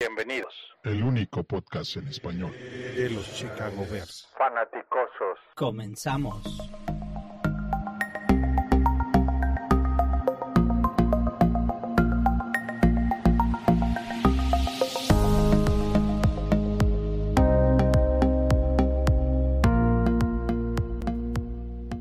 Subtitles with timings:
[0.00, 0.54] Bienvenidos.
[0.82, 4.26] El único podcast en español de los Chicago Bears.
[4.34, 5.38] Fanaticosos.
[5.54, 6.42] Comenzamos.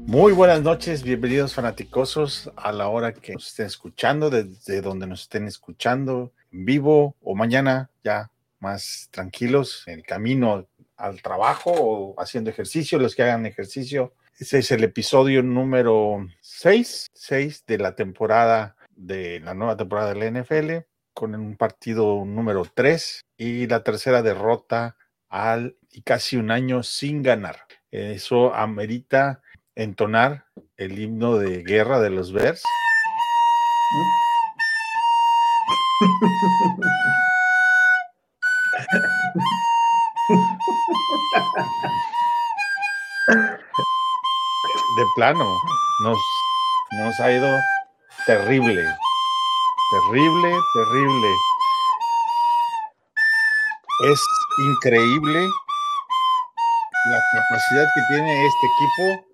[0.06, 5.24] Muy buenas noches, bienvenidos fanaticosos a la hora que nos estén escuchando, desde donde nos
[5.24, 10.68] estén escuchando, vivo o mañana ya más tranquilos en el camino
[10.98, 14.14] al trabajo o haciendo ejercicio, los que hagan ejercicio.
[14.38, 20.42] Ese es el episodio número 6, 6 de la temporada de la nueva temporada del
[20.42, 24.98] NFL, con un partido número 3 y la tercera derrota
[25.30, 27.58] al y casi un año sin ganar.
[27.92, 29.42] Eso amerita
[29.76, 30.46] entonar
[30.78, 32.64] el himno de guerra de los Bears.
[36.00, 36.08] De
[45.16, 45.46] plano,
[46.04, 46.18] nos,
[47.00, 47.60] nos ha ido
[48.26, 48.96] terrible,
[49.92, 51.28] terrible, terrible.
[54.06, 54.22] Es
[54.70, 55.50] increíble
[57.12, 59.26] la capacidad que tiene este equipo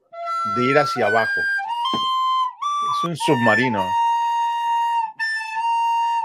[0.55, 1.41] de ir hacia abajo.
[2.91, 3.87] Es un submarino.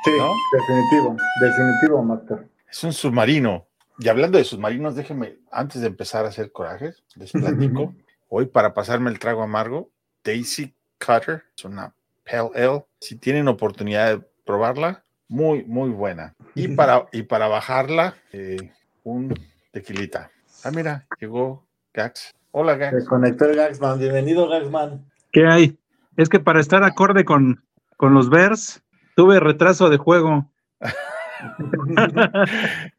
[0.04, 0.32] Sí, ¿No?
[0.52, 2.48] definitivo, definitivo, Master.
[2.70, 3.66] Es un submarino.
[3.98, 7.94] Y hablando de submarinos, déjenme, antes de empezar a hacer corajes, les platico.
[8.28, 9.90] Hoy, para pasarme el trago amargo,
[10.24, 11.92] Daisy Cutter, es una
[12.24, 12.84] Pale Ale.
[13.00, 16.34] Si tienen oportunidad de probarla, muy, muy buena.
[16.54, 18.72] Y para, y para bajarla, eh,
[19.04, 19.34] un
[19.72, 20.30] tequilita.
[20.64, 22.32] Ah, mira, llegó Gax.
[22.52, 23.06] Hola, Se Gax.
[23.06, 23.98] conectó el Gaxman.
[23.98, 25.04] Bienvenido, Gaxman.
[25.30, 25.78] ¿Qué hay?
[26.16, 27.62] Es que para estar acorde con,
[27.96, 28.82] con los Bears,
[29.16, 30.50] tuve retraso de juego.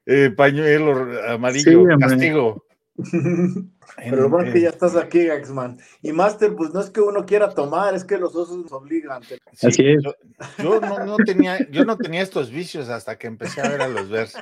[0.08, 2.66] Eh, pañuelo amarillo, Sí, castigo.
[3.98, 5.78] Pero lo bueno es que ya estás aquí, Gaxman.
[6.02, 9.22] Y Master, pues no es que uno quiera tomar, es que los osos nos obligan.
[9.24, 9.36] Sí,
[9.68, 10.03] Así es.
[10.03, 10.16] Yo,
[10.58, 13.88] yo no, no tenía, yo no tenía estos vicios hasta que empecé a ver a
[13.88, 14.34] los Bears.
[14.34, 14.41] Sí.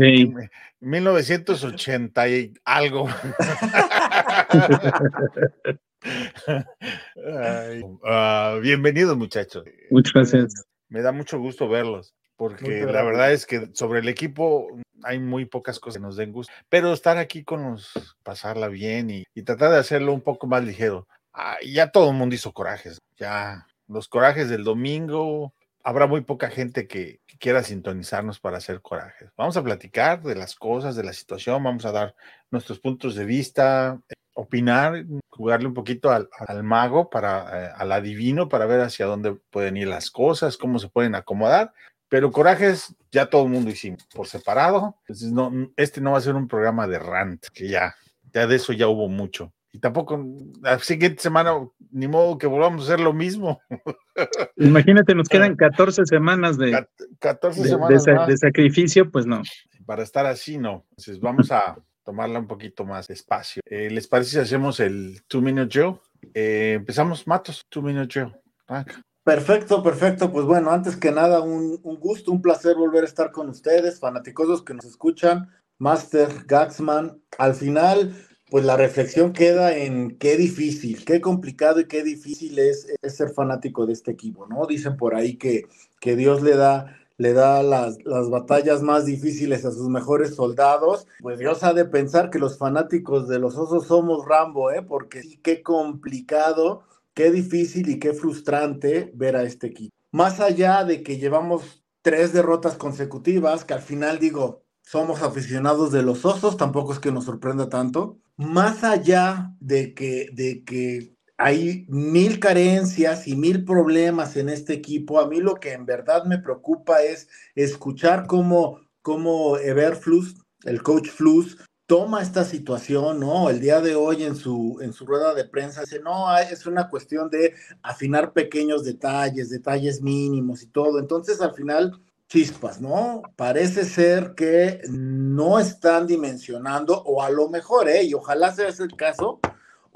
[0.00, 0.50] En
[0.80, 3.08] 1980 y algo.
[8.04, 9.64] Ay, bienvenidos, muchachos.
[9.90, 10.66] Muchas gracias.
[10.88, 14.68] Me da mucho gusto verlos, porque la verdad es que sobre el equipo
[15.02, 19.10] hay muy pocas cosas que nos den gusto, pero estar aquí con los, pasarla bien
[19.10, 21.06] y, y tratar de hacerlo un poco más ligero.
[21.32, 26.50] Ah, ya todo el mundo hizo corajes, ya los corajes del domingo, habrá muy poca
[26.50, 29.30] gente que, que quiera sintonizarnos para hacer corajes.
[29.36, 32.14] Vamos a platicar de las cosas, de la situación, vamos a dar
[32.50, 34.00] nuestros puntos de vista,
[34.36, 39.34] opinar, jugarle un poquito al, al mago, para, eh, al adivino, para ver hacia dónde
[39.50, 41.72] pueden ir las cosas, cómo se pueden acomodar.
[42.08, 44.96] Pero corajes ya todo el mundo hicimos por separado.
[45.00, 47.94] Entonces, no, este no va a ser un programa de rant, que ya,
[48.32, 49.52] ya de eso ya hubo mucho.
[49.72, 50.24] Y tampoco
[50.62, 51.52] la siguiente semana,
[51.90, 53.60] ni modo que volvamos a hacer lo mismo.
[54.56, 56.88] Imagínate, nos quedan 14 semanas de, Cat-
[57.18, 58.28] 14 de- de semanas sa- más.
[58.28, 59.42] de sacrificio, pues no.
[59.84, 60.84] para estar así, no.
[60.90, 61.76] Entonces vamos a
[62.06, 63.60] tomarla un poquito más despacio.
[63.66, 65.98] Eh, ¿Les parece si hacemos el Two Minute Joe?
[66.32, 68.32] Eh, empezamos, Matos, Two Minute Joe.
[68.68, 69.02] Arranca.
[69.24, 70.30] Perfecto, perfecto.
[70.30, 73.98] Pues bueno, antes que nada, un, un gusto, un placer volver a estar con ustedes,
[73.98, 77.20] fanáticos que nos escuchan, Master, Gaxman.
[77.38, 78.14] Al final,
[78.50, 83.30] pues la reflexión queda en qué difícil, qué complicado y qué difícil es, es ser
[83.30, 84.64] fanático de este equipo, ¿no?
[84.66, 85.64] Dicen por ahí que,
[86.00, 91.06] que Dios le da, le da las, las batallas más difíciles a sus mejores soldados.
[91.20, 94.82] Pues Dios ha de pensar que los fanáticos de los osos somos Rambo, ¿eh?
[94.82, 96.82] Porque sí, qué complicado
[97.16, 99.96] qué difícil y qué frustrante ver a este equipo.
[100.12, 106.02] Más allá de que llevamos tres derrotas consecutivas, que al final digo, somos aficionados de
[106.02, 108.18] los osos, tampoco es que nos sorprenda tanto.
[108.36, 115.20] Más allá de que, de que hay mil carencias y mil problemas en este equipo,
[115.20, 121.08] a mí lo que en verdad me preocupa es escuchar cómo, cómo Everflus, el coach
[121.08, 123.48] Flus, toma esta situación, ¿no?
[123.48, 126.66] El día de hoy en su, en su rueda de prensa dice, no, ah, es
[126.66, 130.98] una cuestión de afinar pequeños detalles, detalles mínimos y todo.
[130.98, 133.22] Entonces, al final, chispas, ¿no?
[133.36, 138.02] Parece ser que no están dimensionando, o a lo mejor, ¿eh?
[138.02, 139.38] Y ojalá sea ese el caso,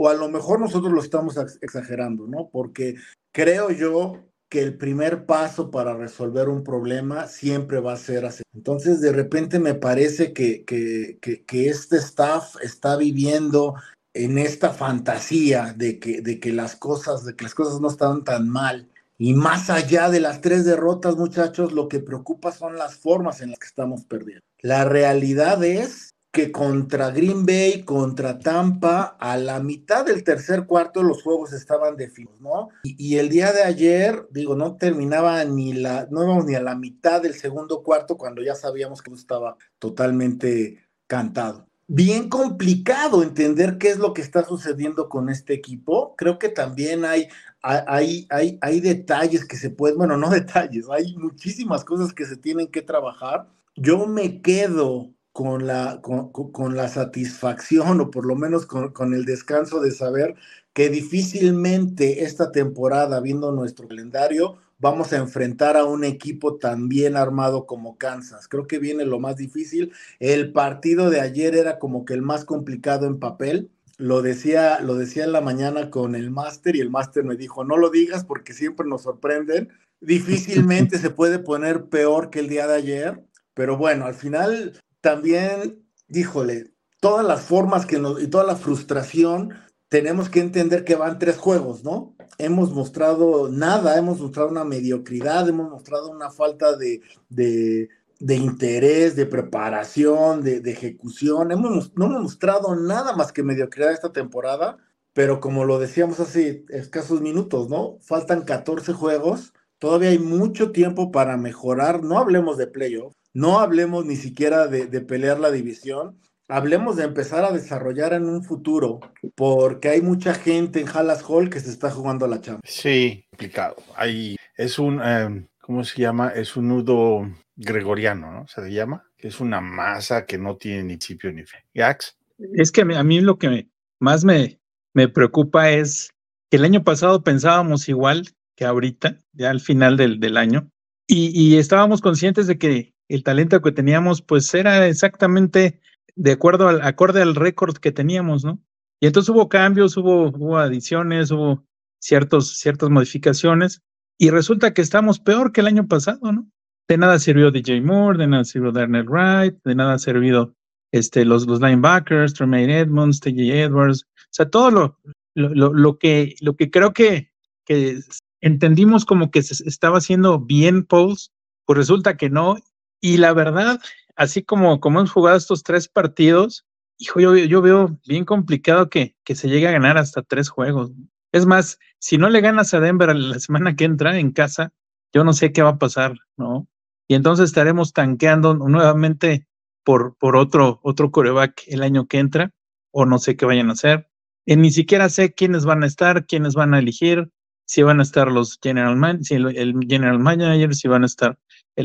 [0.00, 2.49] o a lo mejor nosotros lo estamos ex- exagerando, ¿no?
[2.50, 2.94] Porque
[3.32, 8.44] creo yo que el primer paso para resolver un problema siempre va a ser hacer.
[8.55, 13.75] Entonces, de repente me parece que, que, que, que este staff está viviendo
[14.14, 18.25] en esta fantasía de que, de que las cosas, de que las cosas no están
[18.25, 18.88] tan mal
[19.23, 23.50] Y más allá de las tres derrotas, muchachos, lo que preocupa son las formas en
[23.50, 24.41] las que estamos perdiendo.
[24.62, 31.03] La realidad es que contra Green Bay, contra Tampa, a la mitad del tercer cuarto
[31.03, 32.69] los juegos estaban definidos, ¿no?
[32.85, 36.77] Y, el día de ayer, digo, no terminaba ni la, no íbamos ni a la
[36.77, 43.88] mitad del segundo cuarto cuando ya sabíamos que estaba totalmente cantado bien complicado entender qué
[43.88, 46.15] es lo que está sucediendo con este equipo.
[46.17, 47.27] Creo que también hay,
[47.62, 52.37] hay, hay, hay detalles que se pueden, bueno, no detalles, hay muchísimas cosas que se
[52.37, 53.49] tienen que trabajar.
[53.75, 55.11] Yo me quedo
[55.41, 60.35] con la, con, la satisfacción o por lo menos con, con, el descanso de saber
[60.75, 67.17] que difícilmente esta temporada, viendo nuestro calendario, vamos a enfrentar a un equipo tan bien
[67.17, 68.49] armado como Kansas.
[68.49, 69.93] Creo que viene lo más difícil.
[70.19, 73.71] El partido de ayer era como que el más complicado en papel.
[73.97, 77.65] Lo decía, lo decía en la mañana con el máster y el máster me dijo,
[77.65, 79.71] no lo digas porque siempre nos sorprenden.
[80.03, 85.85] Difícilmente se puede poner peor que el día de ayer, pero bueno, al final también,
[86.08, 89.55] díjole, todas las formas que nos, y toda la frustración,
[89.88, 92.14] tenemos que entender que van tres juegos, ¿no?
[92.41, 97.88] hemos mostrado nada, hemos mostrado una mediocridad, hemos mostrado una falta de,
[98.19, 101.53] interés, de preparación, de, ejecución.
[101.53, 104.79] Hemos, no hemos mostrado nada más que mediocridad esta temporada,
[105.12, 107.99] pero como lo decíamos hace escasos minutos, ¿no?
[108.00, 114.05] Faltan 14 juegos, todavía hay mucho tiempo para mejorar, no hablemos de playoff, no hablemos
[114.06, 116.19] ni siquiera de, de pelear la división,
[116.50, 119.00] hablemos de empezar a desarrollar en un futuro,
[119.35, 122.61] porque hay mucha gente en Hallas Hall que se está jugando a la chamba.
[122.65, 123.77] Sí, complicado.
[123.97, 126.31] Hay, es un, em, ¿cómo se llama?
[126.31, 127.23] Es un nudo
[127.56, 128.47] gregoriano, ¿no?
[128.49, 131.61] Se llama, que es una masa que no tiene ni principio ni fin.
[131.75, 132.17] ¿Gax?
[132.55, 133.69] Es que a mí lo que
[134.00, 134.61] más me,
[134.93, 136.11] me preocupa es
[136.50, 140.71] que el año pasado pensábamos igual que ahorita, ya al final del, del año,
[141.06, 145.81] y, y estábamos conscientes de que el talento que teníamos, pues era exactamente
[146.17, 148.61] de acuerdo al acorde al récord que teníamos, ¿no?
[149.01, 151.65] Y entonces hubo cambios, hubo, adiciones, hubo
[151.99, 153.83] ciertos, ciertas modificaciones,
[154.19, 156.51] y resulta que estamos peor que el año pasado, ¿no?
[156.89, 160.55] De nada sirvió DJ Moore, de nada sirvió Darnell Wright, de nada ha servido
[160.93, 164.99] este, los, los linebackers, Tremaine Edmonds, TJ Edwards, o sea, todo lo,
[165.35, 167.31] lo, lo, que, lo que creo que,
[167.65, 168.01] que
[168.41, 171.33] entendimos como que se estaba haciendo bien Pauls,
[171.65, 172.56] pues resulta que no.
[173.00, 173.81] Y la verdad,
[174.17, 176.67] así como, como hemos jugado estos tres partidos,
[176.99, 180.93] hijo, yo, yo veo bien complicado que, que se llegue a ganar hasta tres juegos.
[181.32, 184.73] Es más, si no le ganas a Denver la semana que entra en casa,
[185.12, 186.69] yo no sé qué va a pasar, ¿no?
[187.08, 189.46] Y entonces estaremos tanqueando nuevamente
[189.85, 192.53] por, por otro, otro coreback el año que entra,
[192.93, 194.08] o no sé qué vayan a hacer.
[194.44, 197.31] Y ni siquiera sé quiénes van a estar, quiénes van a elegir,
[197.64, 201.38] si van a estar los general man, si el general manager, si van a estar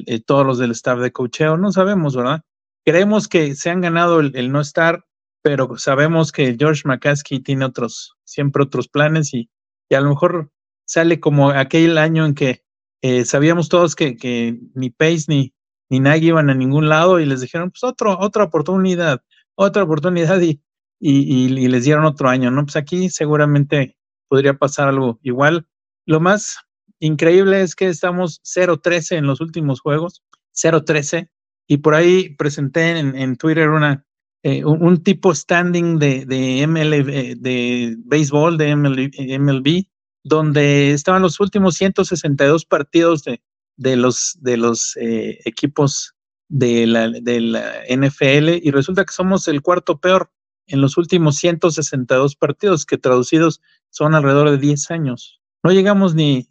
[0.06, 2.42] eh, todos los del staff de cocheo, no sabemos, ¿verdad?
[2.86, 5.06] Creemos que se han ganado el, no estar,
[5.42, 9.50] pero sabemos que George McCaskey tiene otros, siempre otros planes y,
[9.92, 10.52] a lo mejor
[10.86, 12.64] sale como aquel año en que
[13.02, 15.54] eh, sabíamos todos que, que, ni Pace ni,
[15.90, 19.22] ni Nagy iban a ningún lado y les dijeron, pues otro, otra oportunidad,
[19.56, 20.62] otra oportunidad y,
[21.00, 22.64] y, y, les dieron otro año, ¿no?
[22.64, 23.96] Pues aquí seguramente
[24.28, 25.68] podría pasar algo igual.
[26.06, 26.65] Lo más
[27.06, 30.24] increíble es que estamos 0-13 en los últimos juegos,
[30.54, 31.30] 0-13,
[31.68, 34.06] y por ahí presenté en, Twitter una,
[34.44, 39.86] eh, un, tipo standing de, de, MLB, eh, de béisbol, de MLB,
[40.24, 43.42] donde estaban los últimos 162 partidos de,
[43.78, 46.16] de los, de los eh, equipos
[46.48, 50.32] de la, de la NFL y resulta que somos el cuarto peor
[50.68, 55.42] en los últimos 162 partidos, que traducidos son alrededor de 10 años.
[55.64, 56.48] No llegamos ni,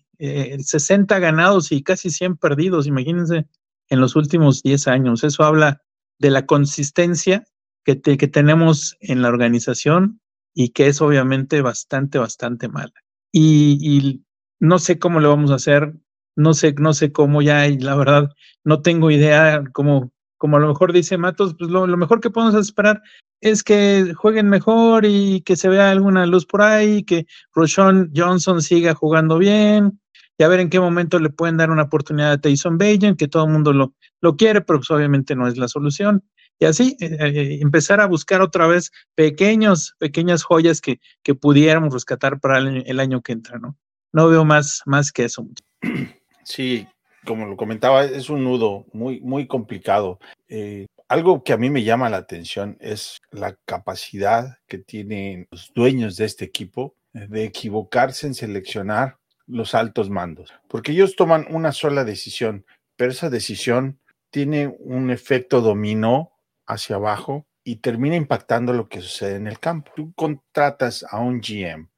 [0.58, 3.46] 60 eh, ganados y casi 100 perdidos, imagínense,
[3.88, 5.24] en los últimos 10 años.
[5.24, 5.82] Eso habla
[6.18, 7.44] de la consistencia
[7.84, 10.20] que, que tenemos en la organización
[10.54, 12.92] y que es obviamente bastante, bastante mala.
[13.32, 14.22] Y,
[14.60, 15.94] no sé cómo lo vamos a hacer,
[16.36, 18.30] no sé, no sé cómo ya, la verdad,
[18.62, 22.30] no tengo idea cómo, como a lo mejor dice Matos, pues lo, lo, mejor que
[22.30, 23.02] podemos esperar
[23.40, 28.62] es que jueguen mejor y que se vea alguna luz por ahí, que Roshon Johnson
[28.62, 30.00] siga jugando bien,
[30.38, 33.28] y a ver en qué momento le pueden dar una oportunidad a Tyson Bajan, que
[33.28, 36.24] todo el mundo lo, lo quiere, pero pues obviamente no es la solución.
[36.58, 41.92] Y así eh, eh, empezar a buscar otra vez pequeños, pequeñas joyas que, que pudiéramos
[41.92, 43.76] rescatar para el, año que entra, ¿no?
[44.12, 45.46] No veo más, más que eso.
[46.46, 46.86] Sí,
[47.24, 50.18] como lo comentaba, es un nudo muy, muy complicado.
[50.46, 55.72] Eh, algo que a mí me llama la atención es la capacidad que tienen los
[55.74, 61.72] dueños de este equipo de equivocarse en seleccionar los altos mandos, porque ellos toman una
[61.72, 62.64] sola decisión,
[62.96, 63.98] pero esa decisión
[64.30, 66.32] tiene un efecto dominó
[66.66, 69.92] hacia abajo y termina impactando lo que sucede en el campo.
[69.94, 71.88] Tú contratas a un GM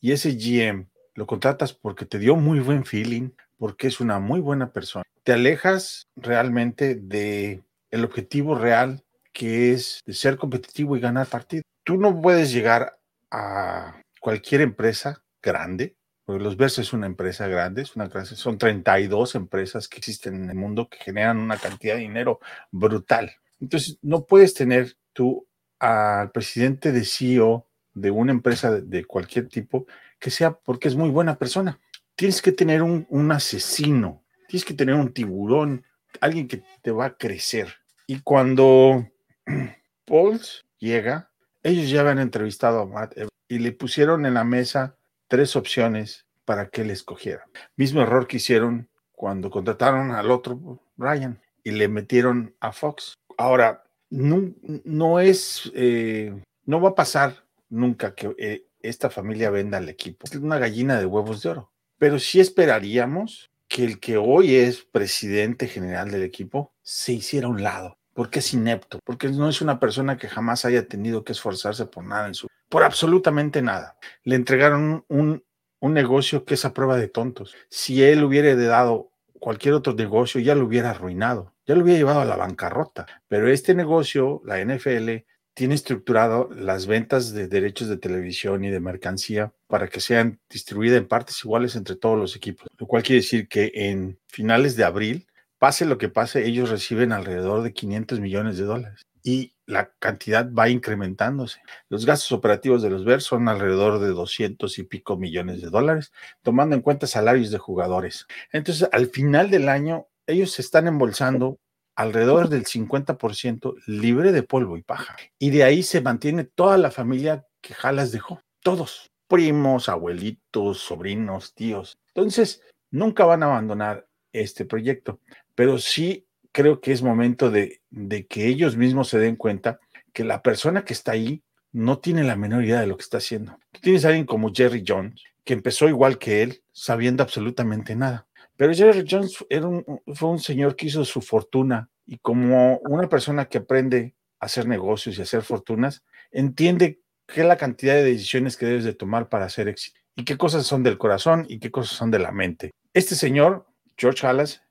[0.00, 4.40] y ese GM lo contratas porque te dio muy buen feeling, porque es una muy
[4.40, 5.04] buena persona.
[5.22, 11.64] Te alejas realmente de el objetivo real que es de ser competitivo y ganar partidos.
[11.84, 12.98] Tú no puedes llegar
[13.30, 18.56] a cualquier empresa grande, porque los Bears es una empresa grande, es una clase, son
[18.56, 22.40] 32 empresas que existen en el mundo que generan una cantidad de dinero
[22.70, 23.32] brutal.
[23.60, 25.46] Entonces, no puedes tener tú
[25.78, 29.86] al presidente de CEO de una empresa de, cualquier tipo
[30.18, 31.78] que sea porque es muy buena persona.
[32.16, 35.84] Tienes que tener un, un asesino, tienes que tener un tiburón,
[36.20, 37.74] alguien que te va a crecer.
[38.06, 39.08] Y cuando
[40.06, 41.30] Pauls llega,
[41.62, 43.14] ellos ya habían entrevistado a Matt
[43.48, 44.96] y le pusieron en la mesa
[45.34, 47.48] tres opciones para que él escogiera.
[47.74, 53.14] Mismo error que hicieron cuando contrataron al otro Ryan y le metieron a Fox.
[53.36, 59.78] Ahora, no, no es, eh, no va a pasar nunca que eh, esta familia venda
[59.78, 60.24] al equipo.
[60.24, 61.72] Es una gallina de huevos de oro.
[61.98, 67.50] Pero sí esperaríamos que el que hoy es presidente general del equipo se hiciera a
[67.50, 71.32] un lado, porque es inepto, porque no es una persona que jamás haya tenido que
[71.32, 73.98] esforzarse por nada en su, por absolutamente nada.
[74.22, 75.44] Le entregaron un,
[75.80, 77.54] un negocio que es a prueba de tontos.
[77.68, 82.20] Si él hubiera dado cualquier otro negocio, ya lo hubiera arruinado, ya lo hubiera llevado
[82.20, 83.06] a la bancarrota.
[83.28, 88.80] Pero este negocio, la NFL, tiene estructurado las ventas de derechos de televisión y de
[88.80, 93.20] mercancía para que sean distribuidas en partes iguales entre todos los equipos, lo cual quiere
[93.20, 95.26] decir que en finales de abril,
[95.64, 100.52] pase lo que pase, ellos reciben alrededor de 500 millones de dólares y la cantidad
[100.52, 101.62] va incrementándose.
[101.88, 106.12] Los gastos operativos de los Bears son alrededor de 200 y pico millones de dólares,
[106.42, 108.26] tomando en cuenta salarios de jugadores.
[108.52, 111.58] Entonces, al final del año, ellos se están embolsando
[111.96, 115.16] alrededor del 50% libre de polvo y paja.
[115.38, 118.42] Y de ahí se mantiene toda la familia que Jalas dejó.
[118.62, 119.10] Todos.
[119.28, 121.96] Primos, abuelitos, sobrinos, tíos.
[122.08, 125.20] Entonces, nunca van a abandonar este proyecto.
[125.54, 127.80] Pero sí creo que es momento de,
[128.28, 129.80] que ellos mismos se den cuenta
[130.12, 131.42] que la persona que está ahí
[131.72, 133.58] no tiene la menor idea de lo que está haciendo.
[133.72, 138.28] Tú tienes a alguien como Jerry Jones, que empezó igual que él, sabiendo absolutamente nada.
[138.56, 139.84] Pero Jerry Jones era un,
[140.14, 144.68] fue un señor que hizo su fortuna y como una persona que aprende a hacer
[144.68, 149.28] negocios y hacer fortunas, entiende qué es la cantidad de decisiones que debes de tomar
[149.28, 152.30] para hacer éxito y qué cosas son del corazón y qué cosas son de la
[152.30, 152.70] mente.
[152.92, 154.62] Este señor, George Halas,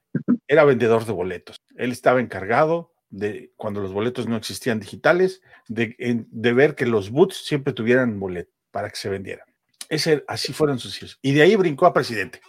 [0.47, 1.57] era vendedor de boletos.
[1.75, 5.95] Él estaba encargado de, cuando los boletos no existían digitales, de,
[6.29, 9.47] de ver que los boots siempre tuvieran boleto para que se vendieran.
[9.89, 11.19] Ese, así fueron sus hijos.
[11.21, 12.41] Y de ahí brincó a presidente.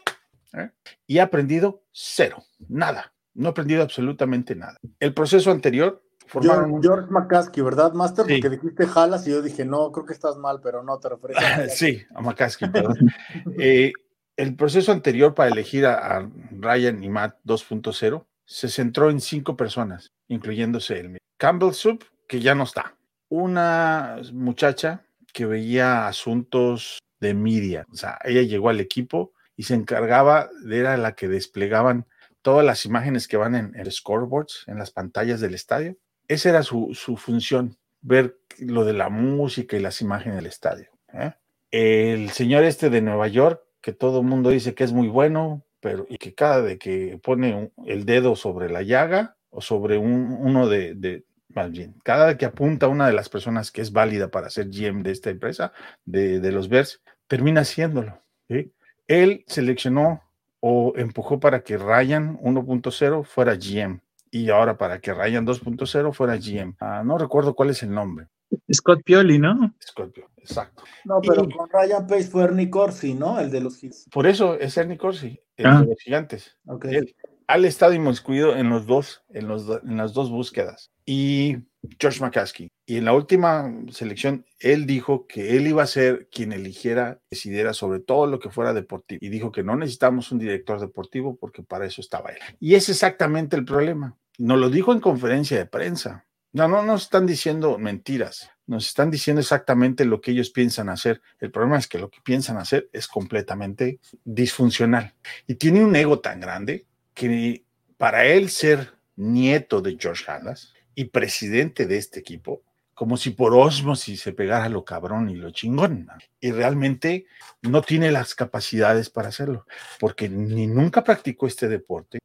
[0.55, 0.71] ¿eh?
[1.07, 3.13] Y ha aprendido cero, nada.
[3.35, 4.79] No ha aprendido absolutamente nada.
[5.01, 6.83] El proceso anterior formaron George, un...
[6.83, 8.27] George McCaskey, ¿verdad, Master?
[8.27, 8.41] Sí.
[8.41, 11.37] Porque dijiste Jalas y yo dije, no, creo que estás mal, pero no te refieres
[11.77, 12.97] sí, a McCaskey, perdón.
[13.59, 13.93] eh,
[14.37, 20.13] el proceso anterior para elegir a, Ryan y Matt 2.0 se centró en cinco personas,
[20.29, 21.19] incluyéndose él.
[21.39, 22.97] Campbell Soup, que ya no está.
[23.29, 27.85] Una muchacha que veía asuntos de media.
[27.91, 32.07] O sea, ella llegó al equipo y se encargaba, era la que desplegaban
[32.43, 35.97] todas las imágenes que van en el scoreboards, en las pantallas del estadio.
[36.29, 40.91] Esa era su, su función, ver lo de la música y las imágenes del estadio.
[41.13, 41.33] ¿eh?
[41.71, 45.63] El señor este de Nueva York, que todo el mundo dice que es muy bueno,
[45.79, 49.99] pero y que cada vez que pone un, el dedo sobre la llaga o sobre
[49.99, 53.71] un, uno de, de, más bien, cada vez que apunta a una de las personas
[53.71, 55.75] que es válida para ser GM de esta empresa,
[56.07, 58.23] de, de los Bears, termina haciéndolo.
[58.49, 58.73] ¿sí?
[59.07, 60.23] Él seleccionó
[60.61, 64.01] o empujó para que Ryan 1.0 fuera GM
[64.31, 66.75] y ahora para que Ryan 2.0 fuera GM.
[66.81, 68.29] Ah, no recuerdo cuál es el nombre.
[68.73, 69.75] Scott Pioli, ¿no?
[69.79, 70.85] Scott Pioli, exacto.
[71.05, 73.39] No, pero y, con Ryan Pace fue Ernie Corsi, ¿no?
[73.41, 74.07] El de los Gigantes.
[74.11, 75.81] Por eso es Ernie Corsi, el ah.
[75.81, 76.57] de los Gigantes.
[76.67, 76.95] Okay.
[76.95, 77.17] Él,
[77.49, 80.91] él estado inmiscuido en los dos, en, los, en las dos búsquedas.
[81.07, 81.59] Y
[81.99, 82.71] George McCaskey.
[82.87, 87.73] Y en la última selección, él dijo que él iba a ser quien eligiera, decidiera
[87.73, 89.19] sobre todo lo que fuera deportivo.
[89.23, 92.39] Y dijo que no necesitamos un director deportivo porque para eso estaba él.
[92.61, 94.17] Y es exactamente el problema.
[94.39, 96.27] Nos lo dijo en conferencia de prensa.
[96.53, 98.51] No, no nos están diciendo mentiras.
[98.67, 101.21] Nos están diciendo exactamente lo que ellos piensan hacer.
[101.39, 105.15] El problema es que lo que piensan hacer es completamente disfuncional.
[105.47, 107.65] Y tiene un ego tan grande que
[107.99, 112.63] para él ser nieto de George Halas y presidente de este equipo,
[112.95, 116.09] como si por osmosis se pegara lo cabrón y lo chingón.
[116.41, 117.27] Y realmente
[117.63, 119.67] no tiene las capacidades para hacerlo,
[119.99, 122.19] porque ni nunca practicó este deporte,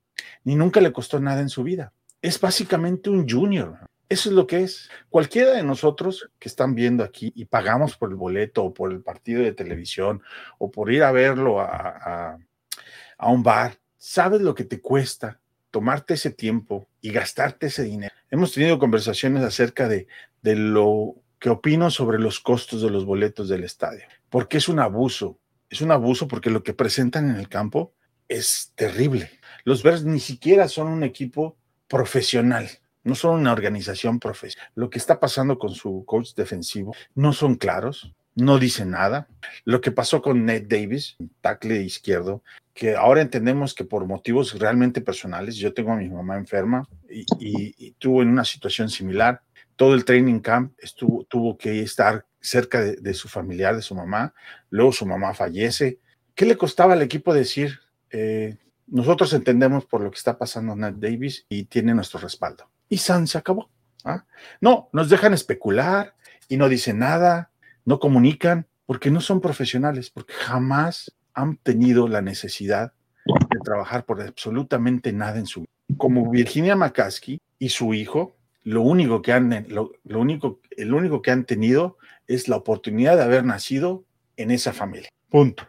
[0.43, 1.91] ni nunca le costó nada en su vida.
[2.21, 3.79] Es básicamente un junior.
[4.09, 4.89] Eso es lo que es.
[5.09, 9.01] Cualquiera de nosotros que están viendo aquí y pagamos por el boleto o por el
[9.01, 10.23] partido de televisión
[10.57, 12.39] o por ir a verlo a,
[13.19, 15.39] un bar, sabes lo que te cuesta
[15.69, 18.13] tomarte ese tiempo y gastarte ese dinero.
[18.31, 20.07] Hemos tenido conversaciones acerca de,
[20.41, 24.79] de lo que opino sobre los costos de los boletos del estadio, porque es un
[24.79, 25.39] abuso,
[25.69, 27.93] es un abuso porque lo que presentan en el campo
[28.27, 29.29] es terrible.
[29.65, 32.69] Los Bears ni siquiera son un equipo profesional,
[33.03, 34.69] no son una organización profesional.
[34.75, 39.27] Lo que está pasando con su coach defensivo no son claros, no dice nada.
[39.65, 45.01] Lo que pasó con Ned Davis, tackle izquierdo, que ahora entendemos que por motivos realmente
[45.01, 49.41] personales, yo tengo a mi mamá enferma y, y, tuvo en una situación similar.
[49.75, 53.95] Todo el training camp estuvo, tuvo que estar cerca de, de, su familiar, de su
[53.95, 54.33] mamá.
[54.69, 55.99] Luego su mamá fallece.
[56.35, 57.79] ¿Qué le costaba al equipo decir?
[58.11, 62.69] Eh, nosotros entendemos por lo que está pasando Ned Davis y tiene nuestro respaldo.
[62.89, 63.69] Y San se acabó.
[64.03, 64.25] ¿ah?
[64.59, 66.15] No, nos dejan especular
[66.47, 67.49] y no dicen nada
[67.89, 72.93] no comunican porque no son profesionales, porque jamás han tenido la necesidad
[73.25, 75.71] de trabajar por absolutamente nada en su vida.
[75.97, 81.31] Como Virginia McCaskey y su hijo, lo único que han, lo, único, el único que
[81.31, 84.05] han tenido es la oportunidad de haber nacido
[84.37, 85.09] en esa familia.
[85.29, 85.67] Punto.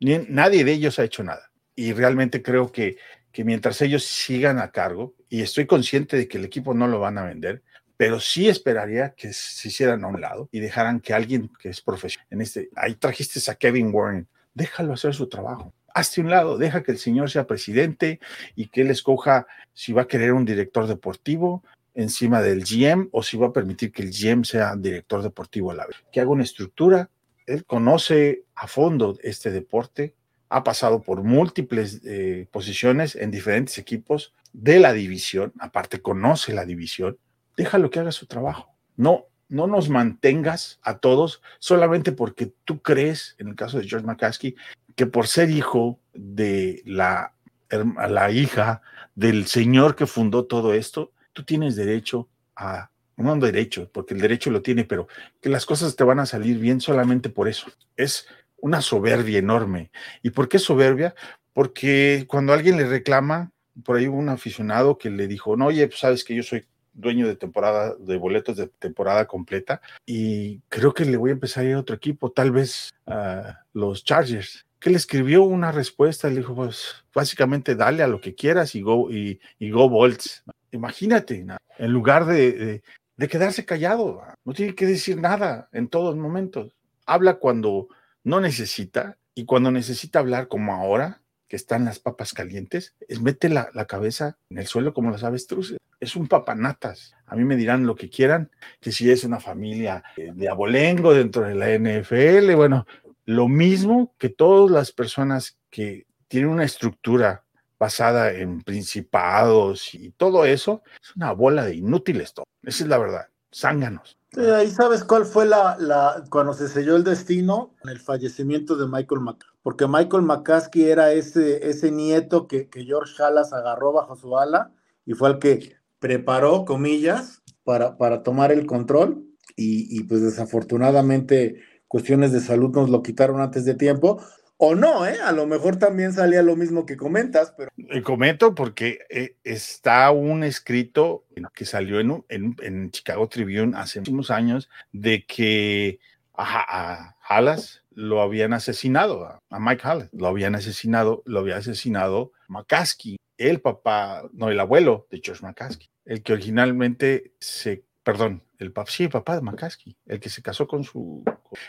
[0.00, 1.50] Ni, nadie de ellos ha hecho nada.
[1.74, 2.96] Y realmente creo que,
[3.32, 7.00] que mientras ellos sigan a cargo, y estoy consciente de que el equipo no lo
[7.00, 7.62] van a vender,
[7.96, 11.80] pero sí esperaría que se hicieran a un lado y dejaran que alguien que es
[11.80, 15.74] profesional, en este, ahí trajiste a Kevin Warren, déjalo hacer su trabajo.
[15.94, 18.20] Hazte un lado, deja que el señor sea presidente
[18.54, 23.24] y que él escoja si va a querer un director deportivo encima del GM o
[23.24, 25.96] si va a permitir que el GM sea director deportivo a la vez.
[26.12, 27.10] Que haga una estructura.
[27.46, 30.14] Él conoce a fondo este deporte,
[30.48, 36.64] ha pasado por múltiples eh, posiciones en diferentes equipos de la división, aparte conoce la
[36.64, 37.18] división
[37.58, 38.72] déjalo que haga su trabajo.
[38.96, 44.06] No, no nos mantengas a todos solamente porque tú crees, en el caso de George
[44.06, 44.54] McCaskey,
[44.94, 47.34] que por ser hijo de la,
[47.68, 48.80] la hija
[49.14, 54.50] del señor que fundó todo esto, tú tienes derecho a, no derecho, porque el derecho
[54.52, 55.08] lo tiene, pero
[55.40, 57.66] que las cosas te van a salir bien solamente por eso.
[57.96, 58.28] Es
[58.60, 59.90] una soberbia enorme.
[60.22, 61.14] ¿Y por qué soberbia?
[61.52, 63.52] Porque cuando alguien le reclama,
[63.84, 66.66] por ahí hubo un aficionado que le dijo, no, oye, pues sabes que yo soy
[66.92, 71.64] dueño de temporada, de boletos de temporada completa, y creo que le voy a empezar
[71.64, 74.66] a ir a otro equipo, tal vez a los Chargers.
[74.80, 78.82] Que le escribió una respuesta, le dijo, pues básicamente dale a lo que quieras y
[78.82, 80.44] go, y, go Bolts.
[80.70, 81.44] Imagínate,
[81.78, 82.82] en lugar de,
[83.16, 86.76] de quedarse callado, no tiene que decir nada en todos momentos.
[87.06, 87.88] Habla cuando
[88.24, 93.48] no necesita y cuando necesita hablar como ahora, que están las papas calientes, es mete
[93.48, 95.78] la, la, cabeza en el suelo como las avestruces.
[95.98, 97.14] Es un papanatas.
[97.26, 98.50] A mí me dirán lo que quieran,
[98.80, 102.86] que si es una familia eh, de abolengo dentro de la NFL, bueno,
[103.24, 107.44] lo mismo que todas las personas que tienen una estructura
[107.78, 112.46] basada en principados y todo eso, es una bola de inútiles todo.
[112.62, 114.18] Esa es la verdad, zánganos.
[114.36, 119.22] Ahí sabes cuál fue la, la, cuando se selló el destino, el fallecimiento de Michael
[119.22, 124.38] McCarthy porque Michael McCaskey era ese, ese nieto que, que George Halas agarró bajo su
[124.38, 124.72] ala
[125.04, 131.60] y fue el que preparó, comillas, para, para tomar el control y, y, pues desafortunadamente
[131.86, 134.22] cuestiones de salud nos lo quitaron antes de tiempo.
[134.60, 135.18] O no, ¿eh?
[135.24, 137.70] A lo mejor también salía lo mismo que comentas, pero...
[137.76, 144.00] Eh, comento porque eh, está un escrito que salió en, en, en, Chicago Tribune hace
[144.00, 146.00] muchos años de que
[146.34, 153.16] a, Halas lo habían asesinado, a Mike Hall, lo habían asesinado, lo había asesinado McCaskey,
[153.36, 158.90] el papá, no, el abuelo de George McCaskey, el que originalmente se, perdón, el papá,
[158.90, 161.24] sí, el papá de McCaskey, el que se casó con su,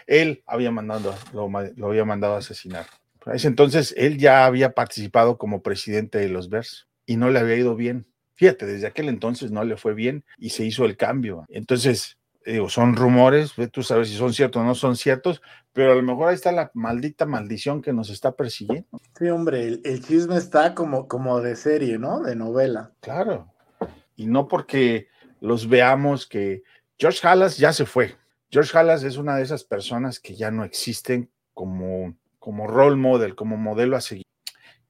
[0.08, 2.86] él había mandado, lo, lo había mandado a asesinar.
[3.20, 7.40] Por ese entonces él ya había participado como presidente de los Bears y no le
[7.40, 8.08] había ido bien.
[8.36, 11.46] Fíjate, desde aquel entonces no le fue bien y se hizo el cambio.
[11.50, 15.42] Entonces, digo, son rumores, tú sabes si son ciertos o no son ciertos,
[15.74, 18.88] pero a lo mejor ahí está la maldita maldición que nos está persiguiendo.
[19.18, 22.22] Sí, hombre, el, el, chisme está como, como de serie, ¿no?
[22.22, 22.94] De novela.
[23.02, 23.54] Claro.
[24.16, 25.08] Y no porque
[25.42, 26.64] los veamos que
[27.00, 28.18] George Halas ya se fue.
[28.52, 33.36] George Halas es una de esas personas que ya no existen como, como role model,
[33.36, 34.26] como modelo a seguir.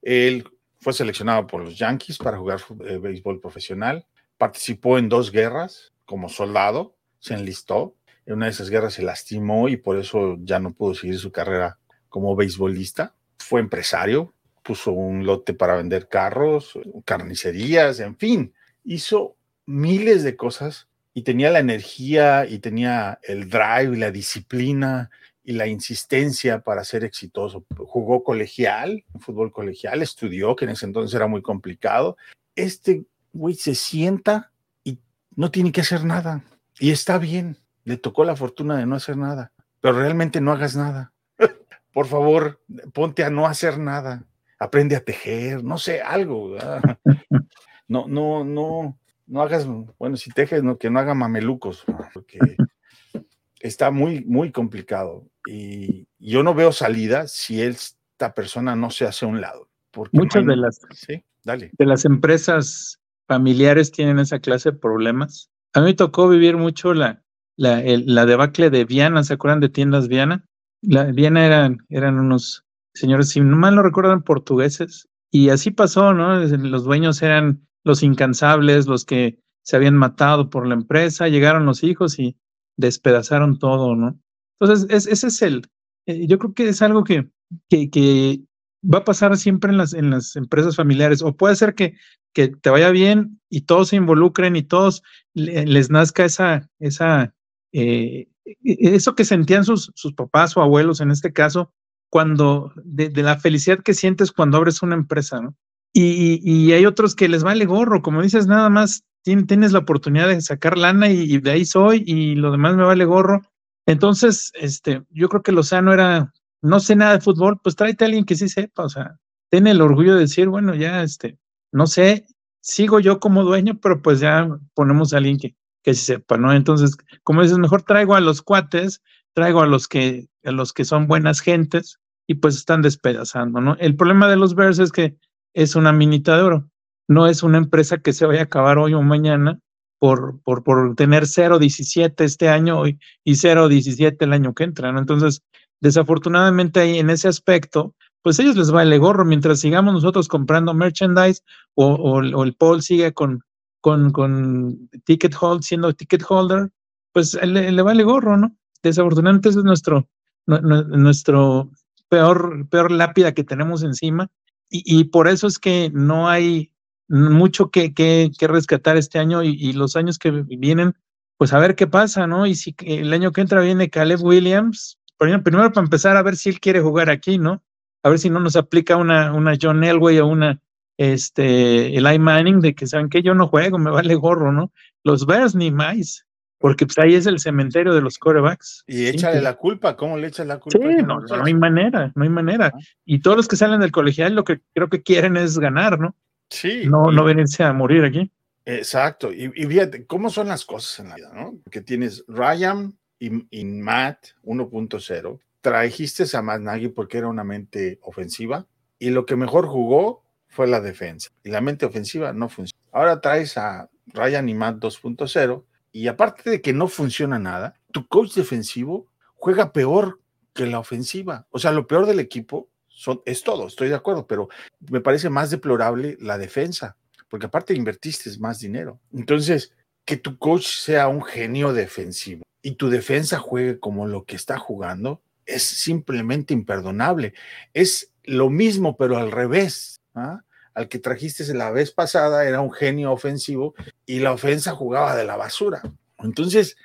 [0.02, 4.08] Él fue seleccionado por los Yankees para jugar eh, béisbol profesional,
[4.40, 7.96] participó en dos guerras como soldado, se enlistó.
[8.26, 11.32] En una de esas guerras se lastimó y por eso ya no pudo seguir su
[11.32, 13.16] carrera como beisbolista.
[13.38, 16.74] Fue empresario, puso un lote para vender carros,
[17.06, 19.36] carnicerías, en fin, hizo
[19.68, 25.10] miles de cosas y tenía la energía y tenía el drive y la disciplina
[25.44, 27.66] y la insistencia para ser exitoso.
[27.76, 32.18] Jugó colegial, fútbol colegial, estudió, que en ese entonces era muy complicado.
[32.56, 34.52] Este güey se sienta
[34.84, 35.00] y
[35.36, 36.44] no tiene que hacer nada.
[36.80, 40.76] Y está bien, le tocó la fortuna de no hacer nada, pero realmente no hagas
[40.76, 41.14] nada.
[41.94, 42.62] Por favor,
[42.94, 44.26] ponte a no hacer nada.
[44.60, 46.56] Aprende a tejer, no sé, algo.
[47.92, 48.99] No, no, no,
[49.30, 52.40] no hagas, bueno, si tejes, no, que no haga mamelucos, porque
[53.60, 55.28] está muy, muy complicado.
[55.48, 59.70] Y yo no veo salida si esta persona no se hace a un lado.
[59.92, 61.72] Porque Muchas de las, sí, dale.
[61.78, 65.50] de las empresas familiares tienen esa clase de problemas.
[65.74, 67.24] A mí me tocó vivir mucho la,
[67.56, 70.46] la, la debacle de Viana, ¿se acuerdan de tiendas Viana?
[70.82, 75.08] La, Viana eran, eran unos señores, si no mal no recuerdan, portugueses.
[75.32, 76.40] Y así pasó, ¿no?
[76.40, 81.84] Los dueños eran los incansables, los que se habían matado por la empresa, llegaron los
[81.84, 82.38] hijos y
[82.78, 84.20] despedazaron todo, ¿no?
[84.60, 85.70] Entonces, ese es el,
[86.06, 87.30] eh, yo creo que es algo que,
[87.70, 88.42] que, que,
[88.82, 91.96] va a pasar siempre en las, en las empresas familiares, o puede ser que,
[92.34, 97.36] que te vaya bien y todos se involucren y todos les nazca esa, esa,
[97.74, 98.30] eh,
[98.64, 101.74] eso que sentían sus, sus papás o abuelos en este caso,
[102.10, 105.56] cuando, de, de, la felicidad que sientes cuando abres una empresa, ¿no?
[105.92, 110.42] Y, hay otros que les vale gorro, como dices, nada más tienes la oportunidad de
[110.42, 113.42] sacar lana y, y, de ahí soy y lo demás me vale gorro.
[113.86, 118.08] Entonces, este, yo creo que Lozano era, no sé nada de fútbol, pues tráete a
[118.08, 119.18] alguien que sí sepa, o sea,
[119.50, 121.40] ten el orgullo de decir, bueno, ya, este,
[121.72, 122.26] no sé,
[122.62, 126.54] sigo yo como dueño, pero pues ya ponemos a alguien que, que sí sepa, ¿no?
[126.54, 129.02] Entonces, como dices, mejor traigo a los cuates,
[129.34, 131.98] traigo a los que, a los que son buenas gentes
[132.28, 133.76] y pues están despedazando, ¿no?
[133.80, 135.18] El problema de los Bears es que
[135.54, 136.70] es una minita de oro
[137.10, 139.60] no es una empresa que se vaya a acabar hoy o mañana
[139.98, 144.92] por, por, por tener 0.17 este año y, y 0.17 el año que entra.
[144.92, 145.00] ¿no?
[145.00, 145.42] Entonces,
[145.82, 151.42] desafortunadamente en ese aspecto, pues ellos les vale gorro mientras sigamos nosotros comprando merchandise
[151.74, 153.42] o, o, el Paul sigue con,
[153.82, 156.70] con, con ticket hold, siendo ticket holder,
[157.12, 158.56] pues le, le vale gorro, ¿no?
[158.84, 160.08] Desafortunadamente ese es nuestro,
[160.46, 161.72] nuestro
[162.08, 164.30] peor, peor lápida que tenemos encima
[164.70, 166.72] y, por eso es que no hay
[167.08, 170.96] mucho que, que, que rescatar este año y, y, los años que vienen,
[171.38, 172.46] pues a ver qué pasa, ¿no?
[172.46, 176.36] Y si el año que entra viene Caleb Williams, primero, primero para empezar a ver
[176.36, 177.64] si él quiere jugar aquí, ¿no?
[178.04, 180.62] A ver si no nos aplica una, una John Elway o una
[180.98, 184.72] este, Eli Manning de que saben que yo no juego, me vale gorro, ¿no?
[185.04, 186.26] Los Bears ni más,
[186.60, 188.84] porque pues ahí es el cementerio de los corebacks.
[188.86, 189.44] Y échale sí.
[189.44, 190.78] la culpa, ¿cómo le echas la culpa?
[190.78, 192.72] Sí, no, no, hay manera, no hay manera.
[192.74, 192.80] Ah.
[193.06, 196.16] Y todos los que salen del colegial lo que creo que quieren es ganar, ¿no?
[196.50, 196.84] Sí.
[196.86, 198.30] No, y, no venirse a morir aquí.
[198.66, 199.32] Exacto.
[199.32, 201.58] Y, y, fíjate, ¿cómo son las cosas en la vida, no?
[201.72, 205.40] Que tienes Ryan y, y Matt 1.0.
[205.62, 208.68] Trajiste a Matt Nagy porque era una mente ofensiva
[208.98, 211.30] y lo que mejor jugó fue la defensa.
[211.44, 212.84] Y la mente ofensiva no funciona.
[212.92, 218.08] Ahora traes a Ryan y Matt 2.0 y aparte de que no funciona nada, tu
[218.08, 220.20] coach defensivo juega peor
[220.54, 221.48] que la ofensiva.
[221.52, 224.50] O sea, lo peor del equipo son, es todo, estoy de acuerdo, pero
[224.90, 226.98] me parece más deplorable la defensa,
[227.30, 229.00] porque aparte invertiste más dinero.
[229.14, 229.74] Entonces,
[230.06, 234.58] que tu coach sea un genio defensivo y tu defensa juegue como lo que está
[234.58, 237.34] jugando, es simplemente imperdonable.
[237.74, 240.00] Es lo mismo, pero al revés.
[240.16, 240.42] ¿ah?
[240.80, 245.26] Al que trajiste la vez pasada era un genio ofensivo y la ofensa jugaba de
[245.26, 245.82] la basura.
[246.20, 246.78] Entonces,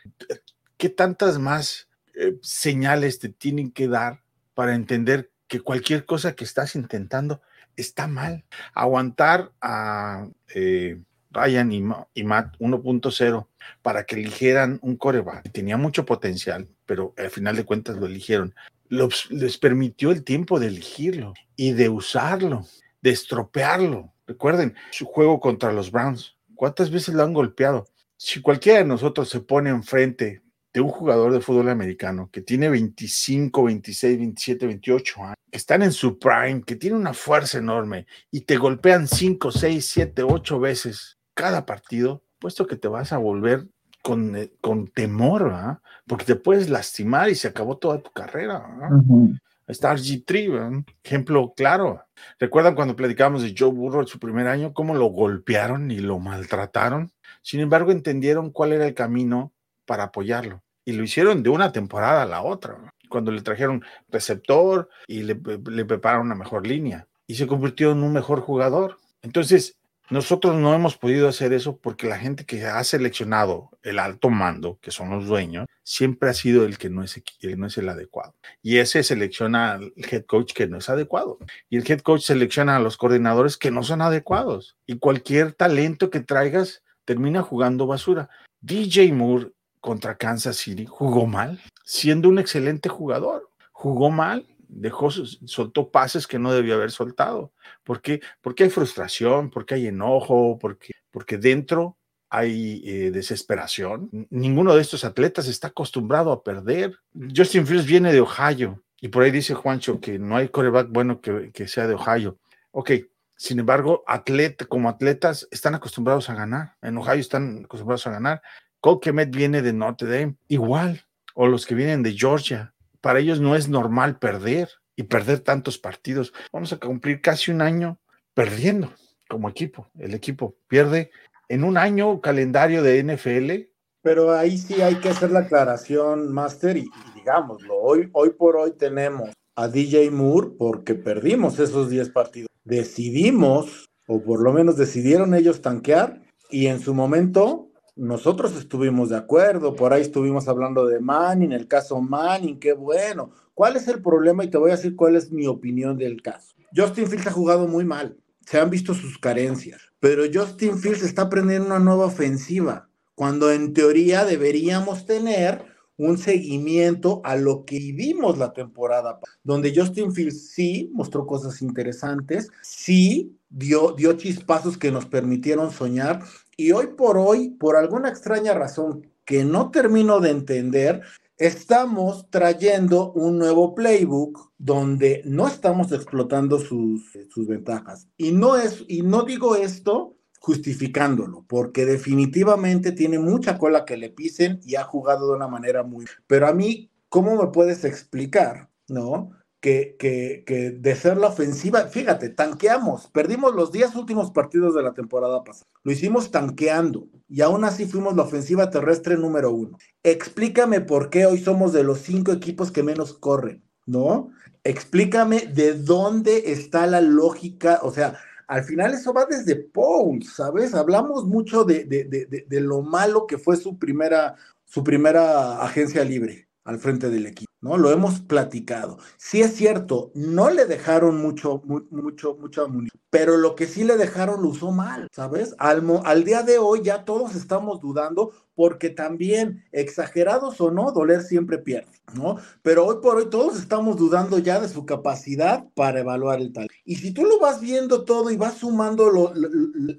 [0.76, 4.22] ¿qué tantas más eh, señales te tienen que dar
[4.54, 7.40] para entender que cualquier cosa que estás intentando
[7.76, 8.44] está mal.
[8.72, 11.82] Aguantar a eh, Ryan y,
[12.24, 13.46] Matt 1.0
[13.82, 15.50] para que eligieran un coreback.
[15.52, 18.54] Tenía mucho potencial, pero al final de cuentas lo eligieron.
[18.88, 22.64] Les permitió el tiempo de elegirlo y de usarlo,
[23.04, 24.14] de estropearlo.
[24.26, 26.38] Recuerden su juego contra los Browns.
[26.54, 27.86] ¿Cuántas veces lo han golpeado?
[28.16, 32.70] Si cualquiera de nosotros se pone enfrente de un jugador de fútbol americano que tiene
[32.70, 38.06] 25, 26, 27, 28 años, que están en su prime, que tiene una fuerza enorme
[38.30, 43.18] y te golpean 5, 6, 7, 8 veces cada partido, puesto que te vas a
[43.18, 43.66] volver
[44.02, 45.78] con, eh, con temor, ¿verdad?
[46.06, 48.66] porque te puedes lastimar y se acabó toda tu carrera.
[48.78, 49.38] -huh.
[49.66, 50.72] Está RG3, ¿verdad?
[51.02, 52.04] ejemplo claro.
[52.38, 56.18] ¿Recuerdan cuando platicábamos de Joe Burrow en su primer año, cómo lo golpearon y lo
[56.18, 57.12] maltrataron?
[57.42, 59.52] Sin embargo, entendieron cuál era el camino
[59.86, 60.62] para apoyarlo.
[60.84, 65.40] Y lo hicieron de una temporada a la otra, cuando le trajeron receptor y le,
[65.70, 67.06] le prepararon una mejor línea.
[67.26, 68.98] Y se convirtió en un mejor jugador.
[69.22, 69.76] Entonces,
[70.10, 74.78] nosotros no hemos podido hacer eso porque la gente que ha seleccionado el alto mando,
[74.82, 77.88] que son los dueños, siempre ha sido el que no es, el, no es el
[77.88, 78.34] adecuado.
[78.62, 81.38] Y ese selecciona al head coach que no es adecuado.
[81.70, 84.76] Y el head coach selecciona a los coordinadores que no son adecuados.
[84.86, 88.28] Y cualquier talento que traigas termina jugando basura.
[88.60, 93.50] DJ Moore contra Kansas City jugó mal, siendo un excelente jugador.
[93.72, 97.52] Jugó mal dejó, soltó pases que no debió haber soltado.
[97.82, 98.20] ¿Por qué?
[98.40, 101.96] Porque hay frustración, porque hay enojo, porque, porque dentro
[102.28, 104.10] hay eh, desesperación.
[104.30, 106.98] Ninguno de estos atletas está acostumbrado a perder.
[107.34, 111.20] Justin Fields viene de Ohio y por ahí dice Juancho que no hay coreback bueno
[111.20, 112.38] que, que sea de Ohio.
[112.72, 112.90] Ok,
[113.36, 116.76] sin embargo, atleta, como atletas están acostumbrados a ganar.
[116.82, 118.42] En Ohio están acostumbrados a ganar.
[118.80, 121.04] Cole Kemet viene de Notre Dame, igual.
[121.34, 122.73] O los que vienen de Georgia
[123.04, 126.32] para ellos no es normal perder y perder tantos partidos.
[126.50, 127.98] Vamos a cumplir casi un año
[128.32, 128.94] perdiendo
[129.28, 129.90] como equipo.
[129.98, 131.10] El equipo pierde
[131.50, 133.68] en un año calendario de NFL.
[134.00, 138.72] Pero ahí sí hay que hacer la aclaración, Master, y, digámoslo, hoy, hoy por hoy
[138.72, 142.48] tenemos a DJ Moore porque perdimos esos 10 partidos.
[142.64, 149.16] Decidimos, o por lo menos decidieron ellos tanquear, y en su momento nosotros estuvimos de
[149.16, 153.30] acuerdo, por ahí estuvimos hablando de Manning, el caso Manning, qué bueno.
[153.54, 154.44] ¿Cuál es el problema?
[154.44, 156.54] Y te voy a decir cuál es mi opinión del caso.
[156.74, 161.22] Justin Fields ha jugado muy mal, se han visto sus carencias, pero Justin Fields está
[161.22, 165.64] aprendiendo una nueva ofensiva, cuando en teoría deberíamos tener
[165.96, 172.50] un seguimiento a lo que vimos la temporada, donde Justin Fields sí mostró cosas interesantes,
[172.62, 176.24] sí dio, dio chispazos que nos permitieron soñar,
[176.56, 181.02] y hoy por hoy, por alguna extraña razón que no termino de entender,
[181.38, 188.08] estamos trayendo un nuevo playbook donde no estamos explotando sus, sus ventajas.
[188.16, 194.10] Y no, es, y no digo esto justificándolo, porque definitivamente tiene mucha cola que le
[194.10, 196.04] pisen y ha jugado de una manera muy...
[196.26, 199.30] Pero a mí, ¿cómo me puedes explicar, no?
[199.64, 204.82] Que, que, que, de ser la ofensiva, fíjate, tanqueamos, perdimos los 10 últimos partidos de
[204.82, 209.78] la temporada pasada, lo hicimos tanqueando y aún así fuimos la ofensiva terrestre número uno.
[210.02, 214.28] Explícame por qué hoy somos de los cinco equipos que menos corren, ¿no?
[214.64, 220.74] Explícame de dónde está la lógica, o sea, al final eso va desde Paul, ¿sabes?
[220.74, 226.04] Hablamos mucho de, de, de, de, lo malo que fue su primera, su primera agencia
[226.04, 227.78] libre al frente del equipo, ¿no?
[227.78, 228.98] Lo hemos platicado.
[229.16, 233.96] Sí es cierto, no le dejaron mucho, mucho, mucha munición, pero lo que sí le
[233.96, 235.54] dejaron lo usó mal, ¿sabes?
[235.58, 241.22] Al, al día de hoy ya todos estamos dudando porque también, exagerados o no, doler
[241.22, 242.36] siempre pierde, ¿no?
[242.60, 246.68] Pero hoy por hoy todos estamos dudando ya de su capacidad para evaluar el tal.
[246.84, 249.32] Y si tú lo vas viendo todo y vas sumando lo,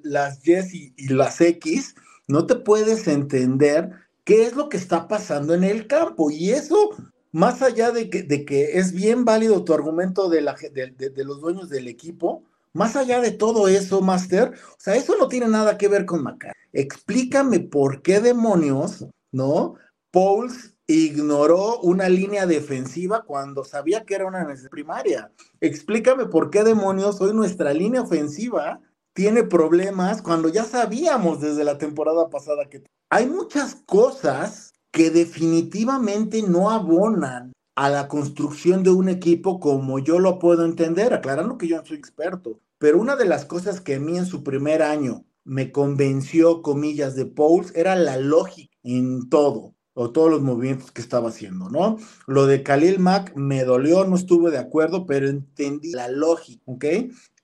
[0.04, 1.96] las Y y las X,
[2.28, 3.90] no te puedes entender
[4.24, 6.30] qué es lo que está pasando en el campo.
[6.30, 6.92] Y eso,
[7.36, 11.68] más allá de que, es bien válido tu argumento de, la, de, de, los dueños
[11.68, 15.90] del equipo, más allá de todo eso, Master, o sea, eso no tiene nada que
[15.90, 16.54] ver con Macar.
[16.72, 19.76] Explícame por qué demonios, ¿no?
[20.12, 25.32] Pauls ignoró una línea defensiva cuando sabía que era una necesidad primaria.
[25.60, 28.80] Explícame por qué demonios hoy nuestra línea ofensiva
[29.12, 34.65] tiene problemas cuando ya sabíamos desde la temporada pasada que hay muchas cosas
[34.96, 41.14] que definitivamente no abonan a la construcción de un equipo como yo lo puedo entender,
[41.14, 44.26] aclarando que yo no soy experto, pero una de las cosas que a mí en
[44.26, 50.32] su primer año me convenció, comillas, de Pauls era la lógica en todo, o todos
[50.32, 51.98] los movimientos que estaba haciendo, ¿no?
[52.26, 56.86] Lo de Khalil Mack me dolió, no estuve de acuerdo, pero entendí la lógica, ¿ok?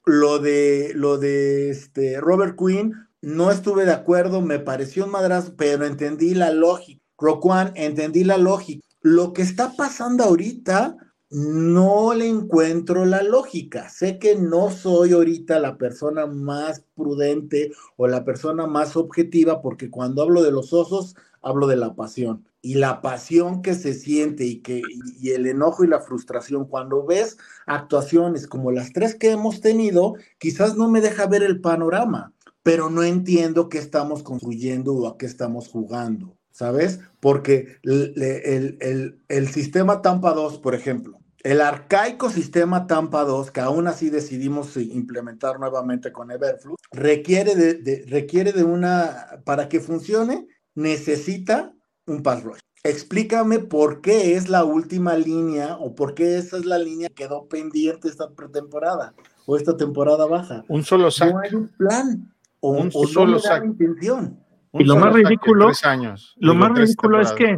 [0.06, 5.54] Lo de, lo de este, Robert Quinn, no estuve de acuerdo, me pareció un madrazo,
[5.58, 7.01] pero entendí la lógica.
[7.22, 8.86] Roquan, entendí la lógica.
[9.02, 10.98] Lo que está pasando ahorita,
[11.32, 13.90] no le encuentro la lógica.
[13.90, 19.90] Sé que no soy ahorita la persona más prudente o la persona más objetiva, porque
[19.90, 22.46] cuando hablo de los osos, hablo de la pasión.
[22.62, 24.82] Y la pasión que se siente y, que,
[25.24, 30.76] el enojo y la frustración, cuando ves actuaciones como las tres que hemos tenido, quizás
[30.76, 35.28] no me deja ver el panorama, pero no entiendo qué estamos construyendo o a qué
[35.28, 36.36] estamos jugando.
[36.52, 37.00] ¿Sabes?
[37.22, 43.52] Porque el, el, el, el sistema Tampa 2, por ejemplo, el arcaico sistema Tampa 2,
[43.52, 49.70] que aún así decidimos implementar nuevamente con Everflux, requiere de, de, requiere de una, para
[49.70, 51.74] que funcione, necesita
[52.06, 52.60] un pass rush.
[52.84, 57.26] Explícame por qué es la última línea o por qué esa es la línea que
[57.26, 59.14] quedó pendiente esta pretemporada
[59.46, 60.64] o esta temporada baja.
[60.68, 61.32] Un solo sack.
[61.32, 64.41] No hay un plan o Un o solo no intención.
[64.74, 66.34] Un Y lo más ridículo- tres años.
[66.38, 67.52] lo más ridículo es que-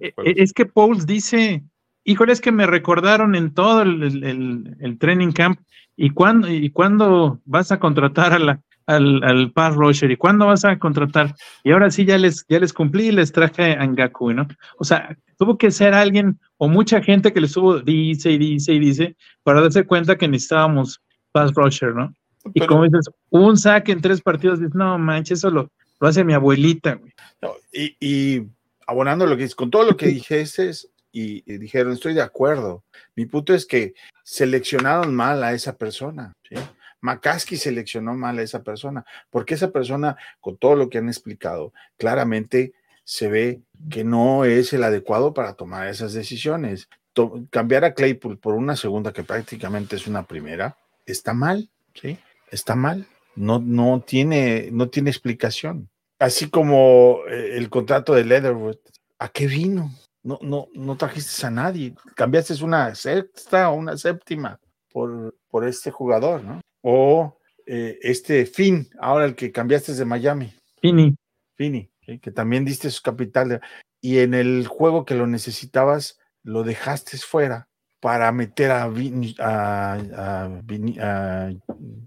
[0.00, 0.34] Eh, juegos.
[0.36, 1.62] Es que Pauls dice,
[2.04, 5.58] híjole, es que me recordaron en todo el, el- el- el training camp.
[5.96, 10.10] ¿Y cuándo, ¿Y cuándo vas a contratar a la, al, al pass rusher?
[10.10, 11.34] ¿Y cuándo vas a contratar?
[11.64, 14.46] Y ahora sí ya les, ya les cumplí y les traje a Ngaku, ¿no?
[14.78, 18.74] O sea, tuvo que ser alguien o mucha gente que le estuvo, dice y dice
[18.74, 21.00] y dice, para darse cuenta que necesitábamos
[21.32, 22.12] pass rusher, ¿no?
[22.54, 26.08] Y Pero- como dices, un saque en tres partidos, dices, no manches, eso lo, lo
[26.08, 27.12] hace mi abuelita, güey.
[27.42, 28.46] No, y, y
[28.86, 30.70] abonando lo que dices, con todo lo que dijiste
[31.12, 32.84] y, y dijeron, estoy de acuerdo.
[33.16, 36.32] Mi punto es que seleccionaron mal a esa persona.
[36.48, 36.54] ¿sí?
[37.00, 41.72] McCaskey seleccionó mal a esa persona, porque esa persona, con todo lo que han explicado,
[41.96, 42.72] claramente
[43.04, 46.88] se ve que no es el adecuado para tomar esas decisiones.
[47.14, 52.18] To- cambiar a Claypool por una segunda, que prácticamente es una primera, está mal, ¿sí?
[52.50, 53.06] Está mal.
[53.38, 55.88] No, no, tiene, no tiene explicación
[56.20, 58.76] así como eh, el contrato de Leatherwood,
[59.20, 59.92] ¿a qué vino?
[60.24, 61.94] No, no, no trajiste a nadie.
[62.16, 64.58] Cambiaste una sexta o una séptima
[64.92, 66.60] por, por este jugador, ¿no?
[66.82, 71.14] O eh, este Finn, ahora el que cambiaste de Miami, Fini.
[71.56, 72.18] Fini, ¿sí?
[72.18, 73.48] que también diste su capital.
[73.50, 73.60] de-
[74.00, 77.68] y en el juego que lo necesitabas, lo dejaste fuera
[78.00, 81.52] para meter a Vin, a, a Vin- a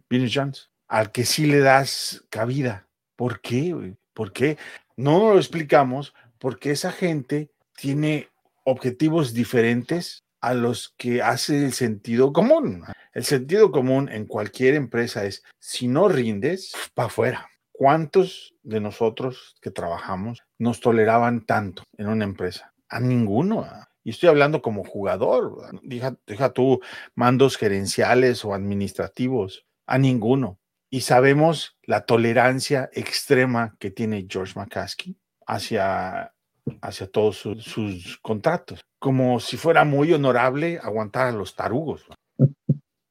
[0.10, 2.86] Vinny Jones, al que sí le das cabida.
[3.16, 3.96] ¿Por qué?
[4.14, 4.58] ¿Por qué?
[4.98, 8.28] No lo explicamos porque esa gente tiene
[8.66, 12.84] objetivos diferentes a los que hace el sentido común.
[13.14, 17.50] El sentido común en cualquier empresa es, si no rindes, para afuera.
[17.72, 22.74] ¿Cuántos de nosotros que trabajamos nos toleraban tanto en una empresa?
[22.90, 23.66] A ninguno.
[24.04, 25.80] Y estoy hablando como jugador.
[25.84, 26.82] Deja, deja tú
[27.16, 29.66] mandos gerenciales o administrativos.
[29.86, 30.61] A ninguno.
[30.94, 35.16] Y sabemos la tolerancia extrema que tiene George McCaskey
[35.48, 36.34] hacia,
[36.82, 38.82] hacia todos sus, contratos.
[39.00, 42.06] Como si fuera muy honorable aguantar a los tarugos.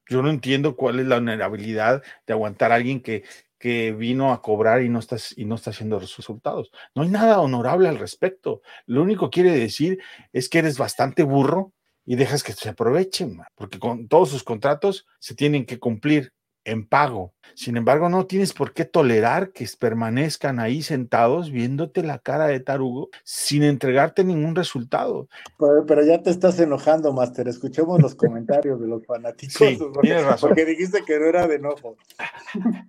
[0.07, 3.23] Yo no entiendo cuál es la honorabilidad de aguantar a alguien que,
[3.57, 6.69] que vino a cobrar y no, está, y no está haciendo resultados.
[6.93, 8.61] No hay nada honorable al respecto.
[8.85, 9.99] Lo único que quiere decir
[10.33, 11.73] es que eres bastante burro
[12.05, 16.85] y dejas que se aprovechen, porque con todos sus contratos se tienen que cumplir en
[16.87, 17.33] pago.
[17.55, 22.59] Sin embargo, no tienes por qué tolerar que permanezcan ahí sentados viéndote la cara de
[22.59, 25.27] tarugo sin entregarte ningún resultado.
[25.59, 27.47] Pero, pero ya te estás enojando, Master.
[27.47, 29.55] Escuchemos los comentarios de los fanáticos.
[29.55, 30.49] Sí, porque, tienes razón.
[30.49, 31.97] Porque dijiste que no era de enojo.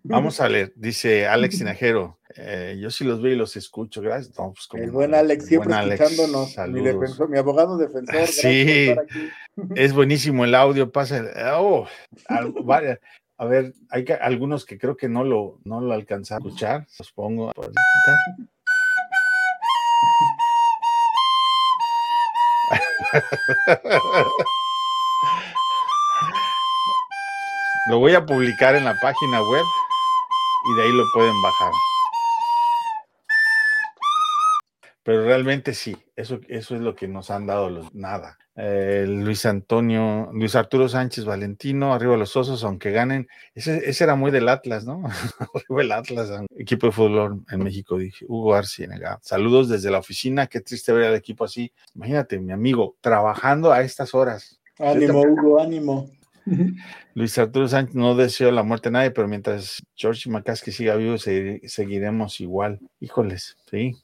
[0.02, 2.18] Vamos a leer, dice Alex Sinajero.
[2.36, 4.36] eh, yo sí los veo y los escucho, gracias.
[4.38, 6.48] No, pues, El buen Alex, el siempre buen Alex, escuchándonos.
[6.48, 6.84] Mi, saludos.
[6.84, 8.14] defensor, mi abogado defensor.
[8.16, 8.88] por Sí.
[8.90, 9.28] estar aquí.
[9.74, 11.18] Es buenísimo el audio, pasa.
[11.18, 11.86] el- oh,
[12.28, 12.98] al- varias-
[13.42, 16.86] a ver, hay algunos que creo que no lo, no lo alcanza a escuchar.
[16.96, 17.80] Los pongo ahorita.
[27.90, 29.64] Lo voy a publicar en la página web
[30.64, 31.72] y de ahí lo pueden bajar.
[35.02, 38.38] Pero realmente sí, eso, eso es lo que nos han dado los nada.
[38.54, 43.26] Eh, Luis Antonio, Luis Arturo Sánchez Valentino, arriba los osos, aunque ganen.
[43.54, 45.02] Ese, ese era muy del Atlas, ¿no?
[45.54, 48.26] arriba el Atlas, equipo de fútbol en México, dije.
[48.28, 49.18] Hugo Arcienega.
[49.22, 51.72] Saludos desde la oficina, qué triste ver al equipo así.
[51.94, 54.60] Imagínate, mi amigo, trabajando a estas horas.
[54.78, 56.10] Ánimo, Hugo, ánimo.
[57.14, 61.16] Luis Arturo Sánchez no deseo la muerte a nadie, pero mientras George McCaskey siga vivo,
[61.16, 62.80] se- seguiremos igual.
[63.00, 63.96] Híjoles, sí.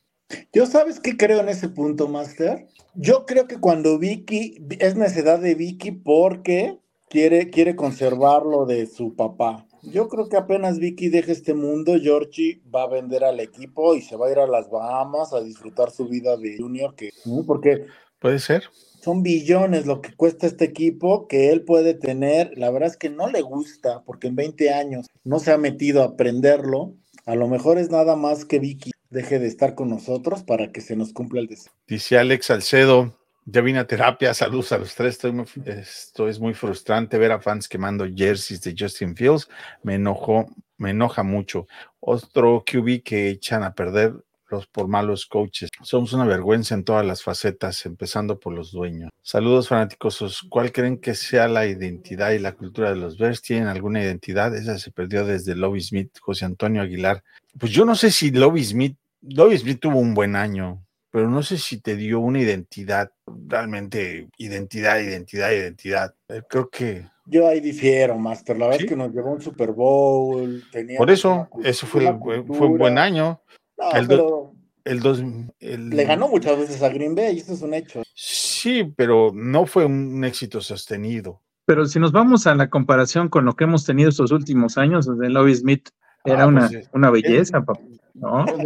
[0.52, 2.66] Yo sabes qué creo en ese punto, Master.
[2.94, 8.86] Yo creo que cuando Vicky, es necesidad de Vicky porque quiere, quiere conservar lo de
[8.86, 9.66] su papá.
[9.82, 14.02] Yo creo que apenas Vicky deje este mundo, Georgie va a vender al equipo y
[14.02, 17.44] se va a ir a las Bahamas a disfrutar su vida de junior, que, ¿no?
[17.46, 17.86] porque
[18.18, 18.64] Puede ser.
[19.00, 22.52] son billones lo que cuesta este equipo que él puede tener.
[22.56, 26.02] La verdad es que no le gusta porque en 20 años no se ha metido
[26.02, 26.94] a aprenderlo.
[27.24, 30.80] A lo mejor es nada más que Vicky deje de estar con nosotros para que
[30.80, 31.72] se nos cumpla el deseo.
[31.86, 35.14] Dice Alex Salcedo, ya vine a terapia, saludos a los tres.
[35.14, 39.48] Estoy muy- esto es muy frustrante ver a fans quemando jerseys de Justin Fields.
[39.82, 40.46] Me enojó,
[40.76, 41.66] me enoja mucho.
[42.00, 44.14] Otro QB que echan a perder
[44.50, 45.68] los por malos coaches.
[45.82, 49.10] Somos una vergüenza en todas las facetas, empezando por los dueños.
[49.20, 50.42] Saludos fanáticos.
[50.48, 53.42] ¿Cuál creen que sea la identidad y la cultura de los Bears?
[53.42, 54.56] ¿Tienen alguna identidad?
[54.56, 57.22] Esa se perdió desde Lobby Smith, José Antonio Aguilar.
[57.58, 61.42] Pues yo no sé si Lobby Smith, Lobby Smith tuvo un buen año, pero no
[61.42, 63.10] sé si te dio una identidad,
[63.48, 66.14] realmente identidad, identidad, identidad.
[66.28, 68.56] Eh, creo que Yo ahí difiero, Master.
[68.58, 68.84] La verdad ¿Sí?
[68.84, 70.62] es que nos llevó a un Super Bowl.
[70.70, 72.04] tenía por eso, eso fue,
[72.46, 73.40] fue un buen año.
[73.76, 75.22] No, el pero El dos,
[75.60, 78.02] el- le ganó muchas veces a Green Bay, y eso es un hecho.
[78.14, 81.42] Sí, pero no fue un éxito sostenido.
[81.66, 85.06] Pero si nos vamos a la comparación con lo que hemos tenido estos últimos años,
[85.06, 85.90] desde Lobby Smith
[86.32, 87.80] era Ah, una, pues, una belleza, papá,
[88.14, 88.44] ¿no?
[88.44, 88.56] No,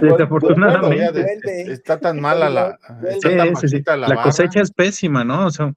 [0.00, 1.72] Desafortunadamente.
[1.72, 3.74] está tan mala la, está tan sí, sí.
[3.76, 5.46] bajita la, La cosecha es pésima, ¿no?
[5.46, 5.72] O sea,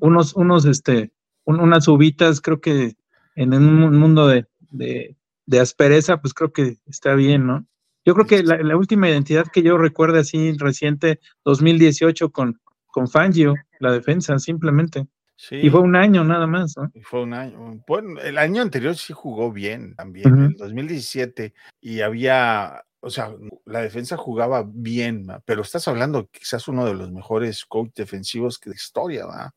[0.00, 1.10] unos, unos, este,
[1.44, 2.94] un- unas uvitas, creo que
[3.34, 5.16] en un mundo de, de,
[5.46, 7.66] de aspereza, pues creo que está bien, ¿no?
[8.04, 13.08] Yo creo que la, la última identidad que yo recuerdo así reciente, 2018 con, con
[13.08, 15.06] Fangio, la defensa, simplemente.
[15.36, 16.90] Sí, Y fue un año nada más, ¿no?
[16.94, 17.82] y fue un año.
[17.86, 20.44] Bueno, el año anterior sí jugó bien también, Ujú.
[20.44, 23.34] el 2017, y había, o sea,
[23.66, 28.72] la defensa jugaba bien, pero estás hablando quizás uno de los mejores coach defensivos de
[28.72, 29.54] historia, ¿va?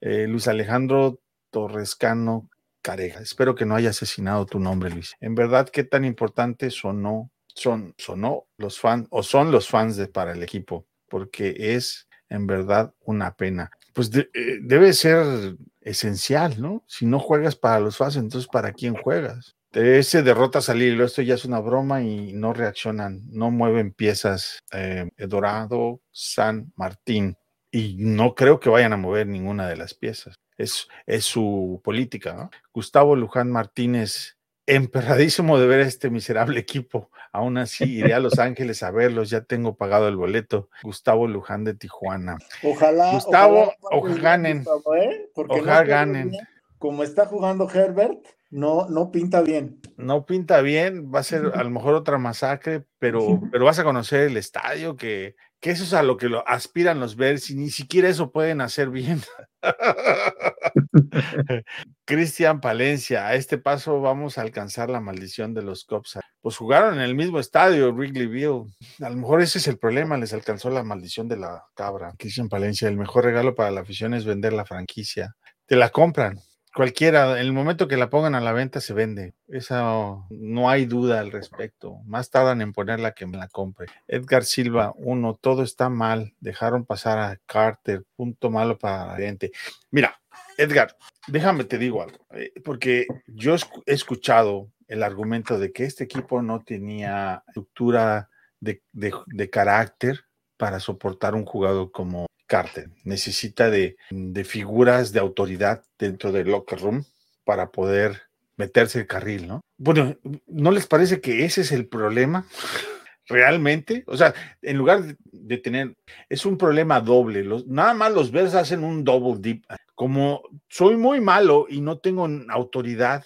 [0.00, 1.20] Eh, Luis Alejandro
[1.50, 2.50] Torrescano
[2.82, 3.20] Careja.
[3.20, 5.16] Espero que no haya asesinado tu nombre, Luis.
[5.20, 10.06] En verdad, qué tan importante sonó, son, sonó los fans, o son los fans de,
[10.06, 13.70] para el equipo, porque es en verdad una pena.
[13.96, 16.84] Pues eh, debe ser esencial, ¿no?
[16.86, 19.56] Si no juegas para los fans, entonces ¿para quién juegas?
[19.72, 24.58] Ese derrota salir, esto ya es una broma y no reaccionan, no mueven piezas.
[24.70, 27.38] Eh, Dorado, San Martín,
[27.70, 30.34] y no creo que vayan a mover ninguna de las piezas.
[30.58, 32.34] Es, es su política.
[32.34, 32.50] ¿no?
[32.74, 34.35] Gustavo Luján Martínez,
[34.66, 37.10] emperradísimo de ver a este miserable equipo.
[37.32, 39.30] Aún así, iré a Los Ángeles a verlos.
[39.30, 40.68] Ya tengo pagado el boleto.
[40.82, 42.38] Gustavo Luján de Tijuana.
[42.62, 43.12] Ojalá.
[43.12, 44.64] Gustavo, ojalá ganen.
[44.98, 45.30] ¿eh?
[45.34, 46.30] Ojalá ganen.
[46.30, 46.48] bien.
[46.78, 48.18] Como está jugando Herbert,
[48.50, 49.80] no, no pinta bien.
[49.96, 53.18] No pinta bien, va a ser a lo mejor otra masacre, pero,
[53.52, 57.00] pero vas a conocer el estadio, que, que eso es a lo que lo aspiran
[57.00, 59.22] los Bears ni siquiera eso pueden hacer bien.
[62.04, 66.18] Cristian Palencia, a este paso vamos a alcanzar la maldición de los Cubs.
[66.40, 68.66] Pues jugaron en el mismo estadio, Wrigleyville.
[69.00, 72.14] A lo mejor ese es el problema, les alcanzó la maldición de la cabra.
[72.18, 75.34] Cristian Palencia, el mejor regalo para la afición es vender la franquicia.
[75.66, 76.40] Te la compran.
[76.76, 79.32] Cualquiera, en el momento que la pongan a la venta se vende.
[79.48, 82.00] Eso no hay duda al respecto.
[82.04, 83.86] Más tardan en ponerla que me la compre.
[84.06, 86.34] Edgar Silva, uno, todo está mal.
[86.38, 88.04] Dejaron pasar a Carter.
[88.14, 89.52] Punto malo para la gente.
[89.90, 90.20] Mira,
[90.58, 90.94] Edgar,
[91.26, 93.54] déjame te digo algo, eh, porque yo
[93.86, 98.28] he escuchado el argumento de que este equipo no tenía estructura
[98.60, 100.26] de, de- de carácter
[100.58, 102.90] para soportar un jugador como Carter.
[103.04, 103.96] Necesita de,
[104.44, 107.04] figuras de autoridad dentro del locker room
[107.44, 108.22] para poder
[108.56, 109.60] meterse el carril, ¿no?
[109.76, 110.16] Bueno,
[110.46, 112.46] ¿no les parece que ese es el problema?
[113.28, 114.32] Realmente, o sea,
[114.62, 115.96] en lugar de, tener,
[116.28, 117.44] es un problema doble.
[117.66, 119.64] Nada más los Bears hacen un double dip.
[119.96, 123.24] Como soy muy malo y no tengo autoridad,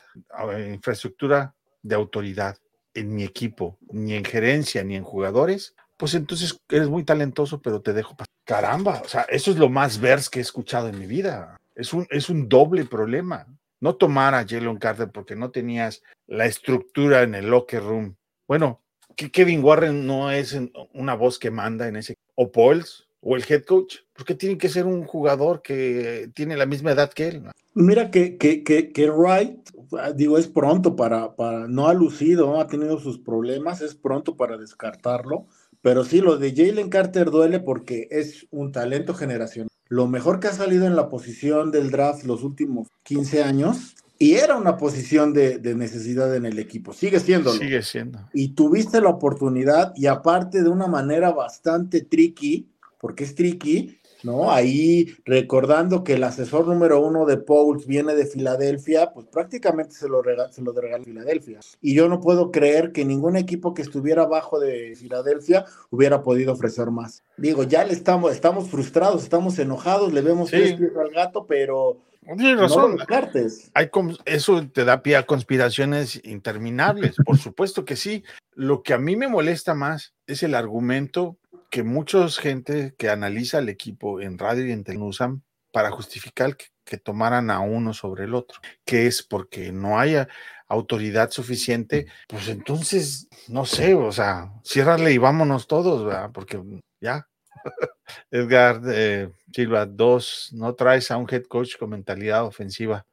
[0.71, 2.57] infraestructura de autoridad
[2.95, 7.83] en mi equipo, ni en gerencia, ni en jugadores, pues entonces eres muy talentoso, pero
[7.83, 8.35] te dejo pasar.
[8.47, 11.61] Caramba, o sea, eso es lo más Bears que he escuchado en mi vida.
[11.75, 13.47] Es un, es un doble problema.
[13.81, 18.17] No tomar a Jalen Carter porque no tenías la estructura en el locker room.
[18.49, 18.81] Bueno,
[19.15, 20.59] que Kevin Warren no es
[20.95, 24.71] una voz que manda en ese, o Pauls, o el head coach, porque tiene que
[24.71, 27.43] ser un jugador que tiene la misma edad que él.
[27.75, 29.69] Mira que, que, que, que Wright,
[30.15, 34.57] digo, es pronto para, para, no ha lucido, ha tenido sus problemas, es pronto para
[34.57, 35.47] descartarlo,
[35.83, 39.69] pero sí, lo de Jalen Carter duele porque es un talento generacional.
[39.89, 44.35] Lo mejor que ha salido en la posición del draft los últimos 15 años, y
[44.35, 47.53] era una posición de, de necesidad en el equipo, sigue siendo.
[47.53, 48.29] Sigue siendo.
[48.35, 52.69] Y tuviste la oportunidad, y aparte de una manera bastante tricky,
[53.01, 54.51] porque es tricky, ¿no?
[54.51, 60.09] Ahí recordando que el asesor número uno de Pauls viene de Filadelfia, pues prácticamente se
[60.09, 61.61] lo, rega- se lo regaló Filadelfia.
[61.81, 66.53] Y yo no puedo creer que ningún equipo que estuviera abajo de Filadelfia hubiera podido
[66.53, 67.23] ofrecer más.
[67.37, 70.57] Digo, ya le estamos, estamos frustrados, estamos enojados, le vemos Sí.
[70.57, 71.99] tres pies al gato, pero
[72.37, 72.97] Tienes no razón.
[72.97, 73.71] descartes.
[73.75, 73.89] hay
[74.27, 78.23] eso te da pie a conspiraciones interminables, por supuesto que sí.
[78.55, 81.39] Lo que a mí me molesta más es el argumento
[81.71, 86.57] que mucha gente que analiza el equipo en radio y en televisión usan para justificar
[86.57, 90.29] que, que tomaran a uno sobre el otro, que es porque no haya
[90.71, 96.31] autoridad suficiente, pues entonces, no sé, o sea, ciérrale y vámonos todos, ¿verdad?
[96.33, 96.61] Porque
[97.01, 97.29] ya.
[98.31, 103.07] Edgar eh, Silva, dos, no traes a un head coach con mentalidad ofensiva.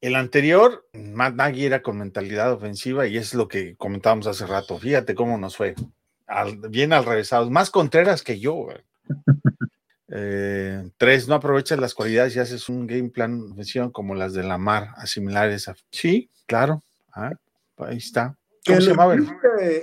[0.00, 4.78] El anterior, Matt Nagy era con mentalidad ofensiva y es lo que comentábamos hace rato.
[4.78, 5.74] Fíjate cómo nos fue.
[6.68, 8.68] Bien al revésados, más contreras que yo.
[10.12, 13.54] Eh, tres, no aprovechas las cualidades y haces un game plan
[13.92, 15.76] como las de la mar, asimilares a.
[15.92, 16.82] Sí, claro.
[17.12, 17.30] Ah,
[17.78, 18.36] ahí está.
[18.66, 19.14] ¿Cómo se llama?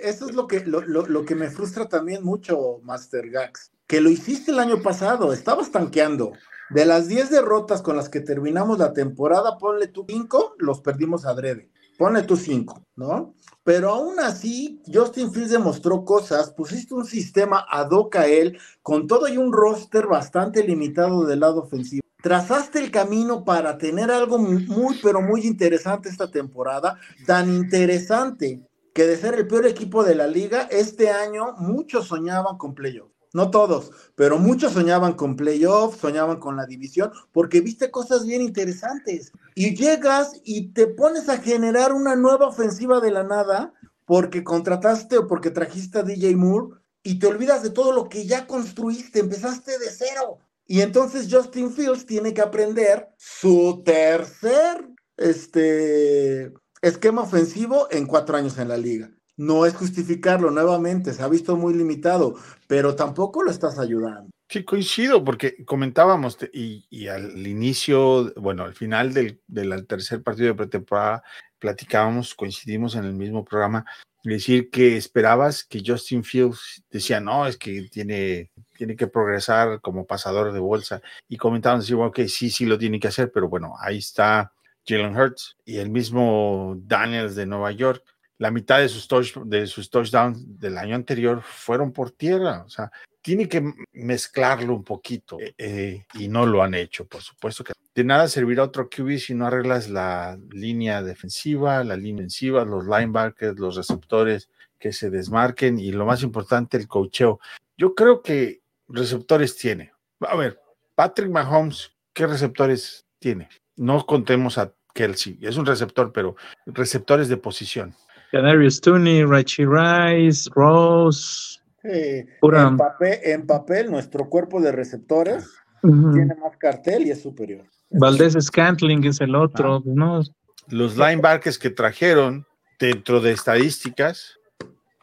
[0.03, 3.71] Eso es lo que, lo, lo, que me frustra también mucho, Master Gax.
[3.87, 6.33] Que lo hiciste el año pasado, estabas tanqueando.
[6.69, 11.25] De las 10 derrotas con las que terminamos la temporada, ponle tú 5, los perdimos
[11.25, 11.69] adrede.
[11.97, 13.33] Ponle tú 5, ¿no?
[13.63, 19.07] Pero aún así, Justin Fields demostró cosas, pusiste un sistema ad hoc a él, con
[19.07, 22.01] todo y un roster bastante limitado del lado ofensivo.
[22.21, 28.61] Trazaste el camino para tener algo muy, pero muy interesante esta temporada, tan interesante
[28.93, 33.16] que de ser el peor equipo de la liga, este año muchos soñaban con playoffs.
[33.33, 38.41] No todos, pero muchos soñaban con playoffs, soñaban con la división, porque viste cosas bien
[38.41, 39.31] interesantes.
[39.55, 43.73] Y llegas y te pones a generar una nueva ofensiva de la nada,
[44.05, 48.25] porque contrataste o porque trajiste a DJ Moore, y te olvidas de todo lo que
[48.25, 50.39] ya construiste, empezaste de cero.
[50.65, 58.57] Y entonces Justin Fields tiene que aprender su tercer este, esquema ofensivo en cuatro años
[58.57, 62.35] en la liga no es justificarlo nuevamente, se ha visto muy limitado,
[62.67, 64.29] pero tampoco lo estás ayudando.
[64.49, 69.41] Sí, coincido, porque comentábamos y, al inicio, bueno, al final del,
[69.87, 71.21] tercer partido de pretemporada,
[71.59, 73.85] platicábamos, coincidimos en el mismo programa,
[74.23, 80.07] decir que esperabas que Justin Fields decía, no, es que tiene, tiene que progresar como
[80.07, 83.49] pasador de bolsa, y comentaban, decir, bueno, que sí, sí lo tiene que hacer, pero
[83.49, 84.53] bueno, ahí está
[84.87, 88.03] Jalen Hurts y el mismo Daniels de Nueva York
[88.37, 89.07] la mitad de sus,
[89.45, 92.63] de sus touchdowns del año anterior fueron por tierra.
[92.65, 97.21] O sea, tiene que mezclarlo un poquito eh, eh, y no lo han hecho, por
[97.21, 102.21] supuesto que de nada servirá otro QB si no arreglas la línea defensiva, la línea
[102.21, 107.39] ofensiva, los linebackers, los receptores que se desmarquen y lo más importante, el cocheo.
[107.75, 109.91] Yo creo que receptores tiene.
[110.21, 110.59] A ver,
[110.95, 113.49] Patrick Mahomes, ¿qué receptores tiene?
[113.75, 116.35] No contemos a Kelsey, es un receptor, pero
[116.65, 117.95] receptores de posición.
[118.31, 121.59] Canarius Tooney, Richie Rice, Rose.
[121.83, 125.49] en, papel, nuestro cuerpo de receptores
[125.81, 127.65] tiene más cartel y es superior.
[127.89, 129.81] Valdés Scantling es el otro, ah.
[129.85, 130.21] ¿no?
[130.67, 132.45] Los linebackers que trajeron
[132.79, 134.37] dentro de estadísticas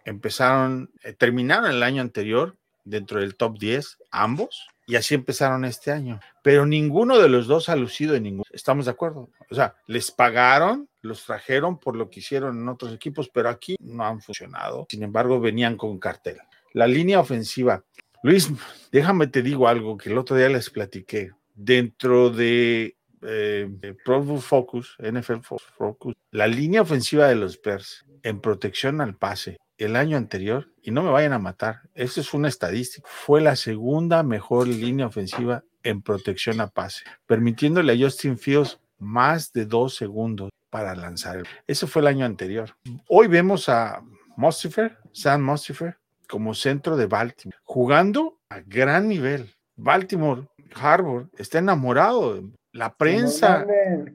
[0.04, 5.90] empezaron, eh, terminaron el año anterior dentro del top 10, ambos, y así empezaron este
[5.90, 6.20] año.
[6.42, 8.44] Pero ninguno de los dos ha lucido en ningún.
[8.52, 9.30] ¿Estamos de acuerdo?
[9.50, 13.76] O sea, les pagaron, los trajeron por lo que hicieron en otros equipos, pero aquí
[13.80, 14.86] no han funcionado.
[14.88, 16.38] Sin embargo, venían con cartel.
[16.72, 17.84] La línea ofensiva.
[18.22, 18.50] Luis,
[18.90, 21.32] déjame te digo algo que el otro día les platiqué.
[21.54, 23.68] Dentro de, eh,
[24.04, 25.40] Pro Focus, NFL
[25.76, 30.90] Focus, la línea ofensiva de los Bears en protección al pase el año anterior, y
[30.90, 35.64] no me vayan a matar, eso es una estadística, fue la segunda mejor línea ofensiva
[35.82, 41.44] en protección a pase, permitiéndole a Justin Fields más de dos segundos para lanzar.
[41.68, 42.70] Eso fue el año anterior.
[43.08, 44.02] Hoy vemos a
[44.36, 45.98] Mostifer, Sam Mostifer,
[46.28, 49.54] como centro de Baltimore, jugando a gran nivel.
[49.76, 52.42] Baltimore, Harvard, está enamorado.
[52.72, 53.64] La prensa.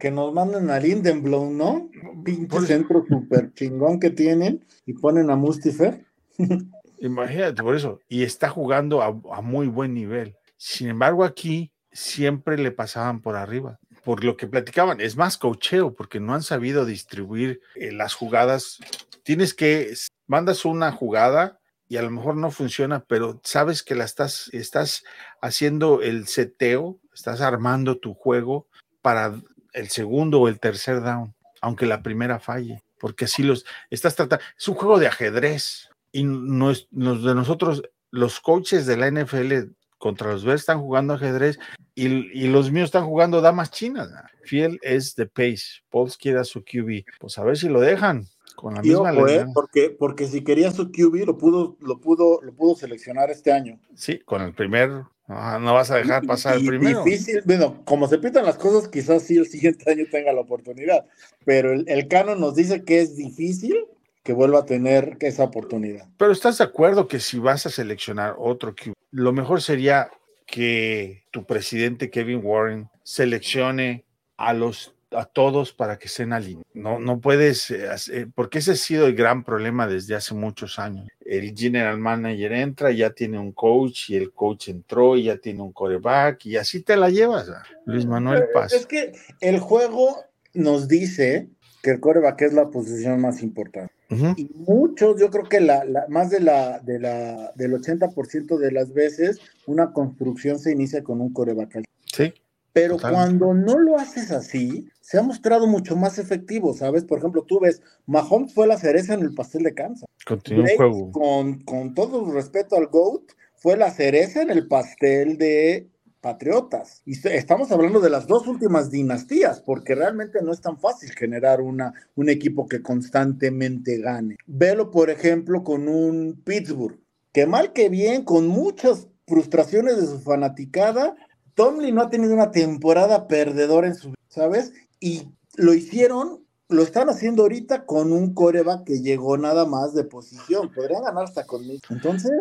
[0.01, 1.89] Que nos manden, a Lindenblom, ¿no?
[2.25, 6.03] Pinche centro súper chingón que tienen y ponen a Mustifer.
[6.99, 8.01] Imagínate, por eso.
[8.09, 10.35] Y está jugando a, muy buen nivel.
[10.57, 13.79] Sin embargo, aquí siempre le pasaban por arriba.
[14.03, 18.79] Por lo que platicaban, es más cocheo, porque no han sabido distribuir eh, las jugadas.
[19.23, 19.93] Tienes que,
[20.27, 25.03] mandas una jugada y a lo mejor no funciona, pero sabes que la estás, estás
[25.41, 28.67] haciendo el seteo, estás armando tu juego
[29.01, 29.33] para
[29.73, 34.45] el segundo o el tercer down, aunque la primera falle, porque así los estás tratando.
[34.57, 37.81] Es un juego de ajedrez y nos, de nosotros,
[38.11, 41.59] los coaches de la NFL contra los Bears están jugando ajedrez
[41.93, 44.09] y, los míos están jugando damas chinas.
[44.43, 45.83] Fiel es de pace.
[45.91, 47.03] Pauls quiere a su QB.
[47.19, 48.25] Pues a ver si lo dejan.
[48.55, 49.45] Con la misma ¿eh?
[49.53, 53.79] porque, porque si quería su QB lo pudo, lo pudo, lo pudo seleccionar este año.
[53.95, 57.05] Sí, con el primer, no, vas a dejar pasar el primero.
[57.05, 61.05] Difícil, bueno, como se pitan las cosas, quizás sí el siguiente año tenga la oportunidad,
[61.45, 63.85] pero el, el canon nos dice que es difícil
[64.23, 66.07] que vuelva a tener esa oportunidad.
[66.17, 68.75] Pero estás de acuerdo que si vas a seleccionar otro
[69.11, 70.11] lo mejor sería
[70.45, 74.05] que tu presidente Kevin Warren seleccione
[74.37, 76.65] a los a todos para que estén alineados.
[76.73, 80.77] No, no puedes, eh, hacer, porque ese ha sido el gran problema desde hace muchos
[80.77, 81.07] años.
[81.21, 85.61] El general manager entra, ya tiene un coach y el coach entró y ya tiene
[85.61, 87.51] un coreback y así te la llevas,
[87.85, 88.73] Luis Manuel Paz.
[88.73, 91.49] Es que el juego nos dice
[91.81, 93.93] que el coreback es la posición más importante.
[94.37, 98.71] Y muchos, yo creo que la, la- más de la, de la, del 80% de
[98.71, 101.83] las veces, una construcción se inicia con un coreback.
[102.05, 102.33] Sí,
[102.73, 107.03] Pero cuando no lo haces así, se ha mostrado mucho más efectivo, ¿sabes?
[107.05, 110.09] Por ejemplo, tú ves, Mahomes fue la cereza en el pastel de Kansas.
[110.25, 111.11] continúa juego.
[111.11, 113.23] con, con todo respeto al GOAT,
[113.55, 115.89] fue la cereza en el pastel de
[116.21, 117.01] Patriotas.
[117.05, 121.61] Y estamos hablando de las dos últimas dinastías, porque realmente no es tan fácil generar
[121.61, 124.37] una, un equipo que constantemente gane.
[124.45, 126.99] Velo, por ejemplo, con un Pittsburgh,
[127.31, 131.15] que mal que bien, con muchas frustraciones de su fanaticada,
[131.53, 134.73] Tomlin no ha tenido una temporada perdedora en su vida, ¿sabes?
[134.99, 140.03] Y lo hicieron, lo están haciendo ahorita con un coreback que llegó nada más de
[140.03, 140.71] posición.
[140.73, 141.83] Podrían ganar hasta con Mitch.
[141.89, 142.31] Entonces,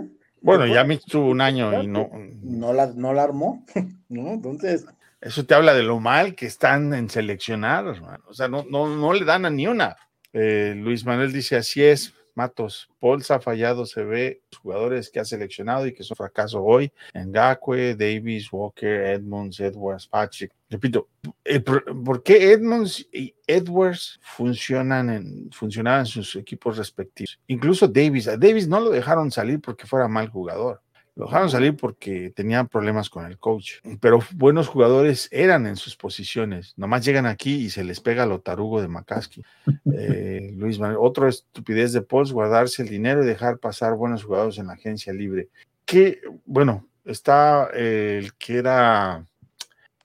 [0.40, 2.10] Bueno, ¿te ya tuvo un año y no.
[2.42, 3.64] no la, no la armó,
[4.08, 4.32] ¿no?
[4.32, 4.86] Entonces,
[5.20, 8.24] Eso te habla de lo mal que están en seleccionar, hermano.
[8.28, 9.96] O sea, no, no, no le dan a ni una.
[10.32, 12.88] Eh, Luis Manuel dice: Así es, Matos.
[13.28, 16.92] Ha fallado, se ve los jugadores que ha seleccionado y que son fracaso hoy.
[17.12, 20.52] Ngakwe, Davis, Walker, Edmonds, Edwards, Patrick.
[20.70, 21.08] Repito,
[22.04, 27.40] ¿por qué Edmonds y Edwards funcionan en, funcionaban en sus equipos respectivos?
[27.48, 28.28] Incluso Davis.
[28.28, 30.80] A Davis no lo dejaron salir porque fuera mal jugador.
[31.18, 33.78] Lo dejaron salir porque tenían problemas con el coach.
[34.00, 36.74] Pero buenos jugadores eran en sus posiciones.
[36.76, 39.44] Nomás llegan aquí y se les pega lo tarugo de McCaskey.
[40.00, 44.58] Eh, Luis Manuel, otra estupidez de Pauls, guardarse el dinero y dejar pasar buenos jugadores
[44.58, 45.48] en la agencia libre.
[45.84, 49.26] Que, bueno, está eh, el que era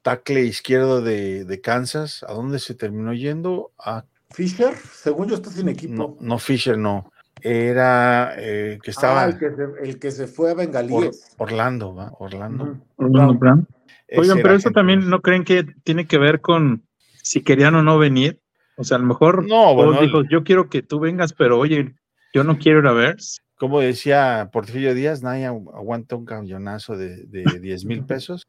[0.02, 2.26] tackle izquierdo de, de Kansas.
[2.28, 3.72] ¿A dónde se terminó yendo?
[3.78, 5.94] A, Fisher, según yo, está sin equipo.
[5.94, 7.13] no, no, Fisher, no.
[7.44, 11.36] Era eh, que estaba Ah, el, que se, el que se fue a Or- Bengalíes.
[11.38, 12.12] Orlando, ¿va?
[12.20, 12.78] Orlando.
[12.96, 13.68] Orlando Brown.
[14.16, 16.84] Oigan, pero eso gente- también no creen que tiene que ver con
[17.22, 18.40] si querían o no venir.
[18.78, 21.94] O sea, a lo mejor No, bueno, dijo, yo quiero que tú vengas, pero oye,
[22.34, 23.18] yo no quiero ir a ver.
[23.58, 28.48] como decía Porfirio Díaz, nadie agu- aguanta un camionazo de, de 10 mil pesos.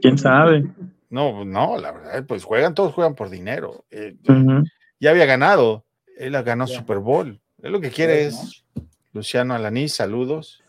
[0.00, 0.64] ¿Quién sabe?
[1.10, 3.84] No, no, la verdad, pues juegan, todos juegan por dinero.
[3.90, 4.16] Eh,
[5.00, 5.84] ya había ganado,
[6.18, 6.78] él ganó Ya.
[6.78, 7.40] Super Bowl.
[7.62, 8.64] Él lo que quiere es
[9.12, 10.62] Luciano Alanís, saludos.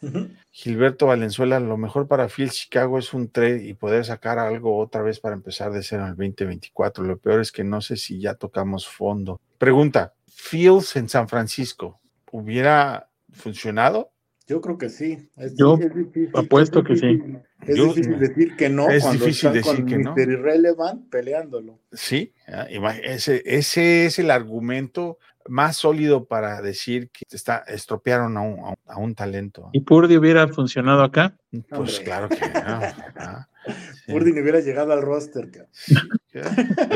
[0.52, 5.02] Gilberto Valenzuela, lo mejor para Phil Chicago es un trade y poder sacar algo otra
[5.02, 7.04] vez para empezar de cero en el 2024.
[7.04, 9.40] Lo peor es que no sé si ya tocamos fondo.
[9.58, 12.00] Pregunta, Fields en San Francisco,
[12.32, 14.12] ¿hubiera funcionado?
[14.48, 15.30] Yo creo que sí.
[15.38, 17.22] Es, Yo es difícil, apuesto es que sí.
[17.68, 20.34] Es Yo- difícil decir que no Es cuando difícil están decir con que no.
[20.34, 21.80] Irrelevant peleándolo.
[21.92, 22.66] Sí, ah,
[23.04, 25.20] ese es el argumento
[25.50, 29.70] más sólido para decir que está, estropearon a un, a un- a un talento.
[29.74, 31.36] ¿Y Purdy hubiera funcionado acá?
[31.70, 32.04] Pues Hombre.
[32.06, 32.80] claro que no.
[34.06, 35.50] sí, Purdy ni hubiera llegado al roster.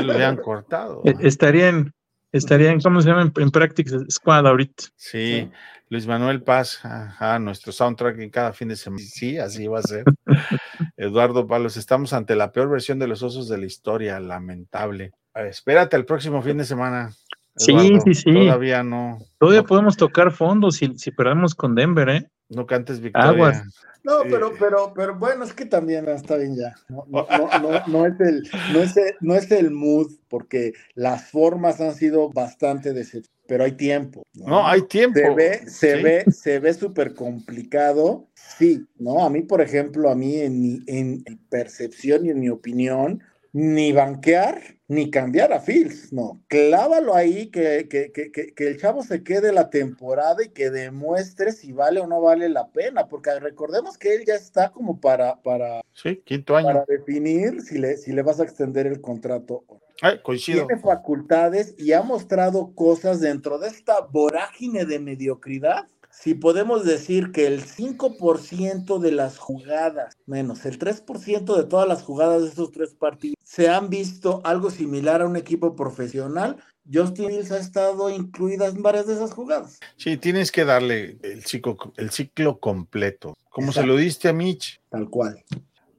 [0.04, 1.02] lo habían cortado.
[1.06, 1.94] Eh, Estaría en,
[2.32, 3.24] estaría en, ¿cómo se llama?
[3.24, 4.84] En, en Practice Squad ahorita.
[4.96, 5.50] Sí,
[5.90, 9.04] Luis Manuel Paz, ajá, nuestro soundtrack en cada fin de semana.
[9.06, 10.04] Sí, así va a ser.
[10.98, 15.12] Eduardo Palos, estamos ante la peor versión de los osos de la historia, lamentable.
[15.36, 17.12] Espérate el próximo fin de semana.
[17.58, 17.74] Sí,
[18.04, 18.34] sí, sí.
[18.34, 22.30] Todavía no, Todavía no, podemos tocar fondo si, si perdemos con Denver, ¿eh?
[22.50, 23.30] no cantes victoria.
[23.30, 23.64] Aguas.
[24.04, 24.28] No, Sí.
[24.32, 26.76] pero, pero, pero bueno, es que también está bien ya.
[26.90, 27.26] No, no,
[27.62, 28.44] no, no, no es el,
[28.74, 33.64] no, es el, no es el mood, porque las formas han sido bastante decepcionantes, pero
[33.64, 34.24] hay tiempo.
[34.34, 35.20] No, hay tiempo.
[35.20, 36.04] Se ve, se Sí.
[36.04, 38.28] ve, se ve súper complicado.
[38.36, 39.24] Sí, ¿no?
[39.26, 43.22] A mí, por ejemplo, a mí en mi, en mi percepción y en mi opinión,
[43.54, 46.44] ni banquear ni cambiar a Fields, no.
[46.48, 51.52] Clávalo ahí, que, que, que, que, el chavo se quede la temporada y que demuestre
[51.52, 55.42] si vale o no vale la pena, porque recordemos que él ya está como para,
[55.42, 56.68] para, Sí, quinto año.
[56.68, 60.68] para definir si le, si le vas a extender el contrato o no Ay, coincido.
[60.68, 65.88] tiene facultades y ha mostrado cosas dentro de esta vorágine de mediocridad.
[66.16, 72.04] Si podemos decir que el 5% de las jugadas, menos el 3% de todas las
[72.04, 76.58] jugadas de estos tres partidos, se han visto algo similar a un equipo profesional,
[76.92, 79.80] Justin Hills ha estado incluida en varias de esas jugadas.
[79.98, 83.36] Sí, tienes que darle el ciclo, el ciclo completo.
[83.50, 84.82] Como se lo diste a Mitch.
[84.90, 85.44] Tal cual.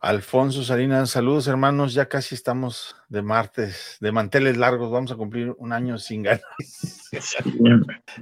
[0.05, 5.55] Alfonso Salinas, saludos hermanos, ya casi estamos de martes, de manteles largos, vamos a cumplir
[5.57, 6.42] un año sin ganar.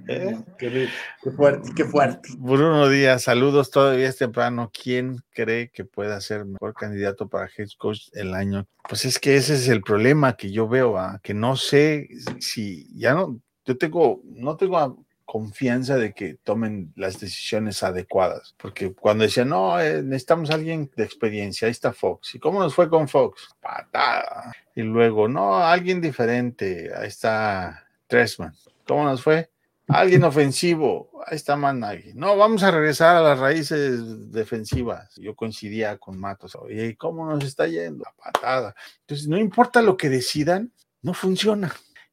[0.06, 0.38] ¿Eh?
[0.58, 0.88] Qué,
[1.24, 2.28] qué fuerte, qué fuerte.
[2.38, 4.70] Bruno Díaz, saludos, todavía es temprano.
[4.72, 8.64] ¿Quién cree que pueda ser mejor candidato para head coach el año?
[8.88, 12.08] Pues es que ese es el problema que yo veo, que no sé
[12.38, 18.92] si ya no, yo tengo, no tengo confianza de que tomen las decisiones adecuadas, porque
[18.92, 22.34] cuando decían, no, eh, necesitamos a alguien de experiencia, ahí está Fox.
[22.34, 23.48] ¿Y cómo nos fue con Fox?
[23.60, 24.52] Patada.
[24.74, 28.54] Y luego, no, alguien diferente, ahí está Tresman.
[28.86, 29.50] ¿Cómo nos fue?
[29.88, 31.10] Alguien ofensivo.
[31.26, 32.04] Ahí está Matt.
[32.14, 35.14] No, vamos a regresar a las raíces defensivas.
[35.16, 36.54] Yo coincidía con Matos.
[36.56, 38.04] Oye, ¿cómo nos está yendo?
[38.16, 38.74] Patada.
[39.00, 41.72] Entonces, no importa lo que decidan, no funciona.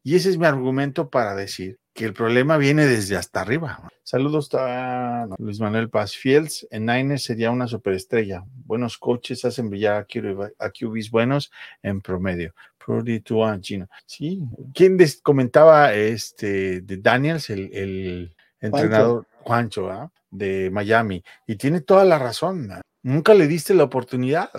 [0.10, 3.88] Y ese es mi argumento para decir que el problema viene desde hasta arriba.
[4.02, 6.68] Saludos a Luis Manuel Paz Fields.
[6.72, 8.44] En Niners sería una superestrella.
[8.66, 11.52] Buenos coaches hacen brillar a, QB, a QBs buenos
[11.84, 12.56] en promedio.
[12.84, 13.88] Purdy to Gino.
[14.08, 14.42] Sí.
[14.74, 20.12] ¿Quién comentaba este de Daniels, el, el entrenador Juancho, ¿ah?
[20.32, 21.24] de Miami?
[21.46, 22.72] Y tiene toda la razón.
[22.72, 22.82] ¿ah?
[23.02, 24.50] Nunca le diste la oportunidad.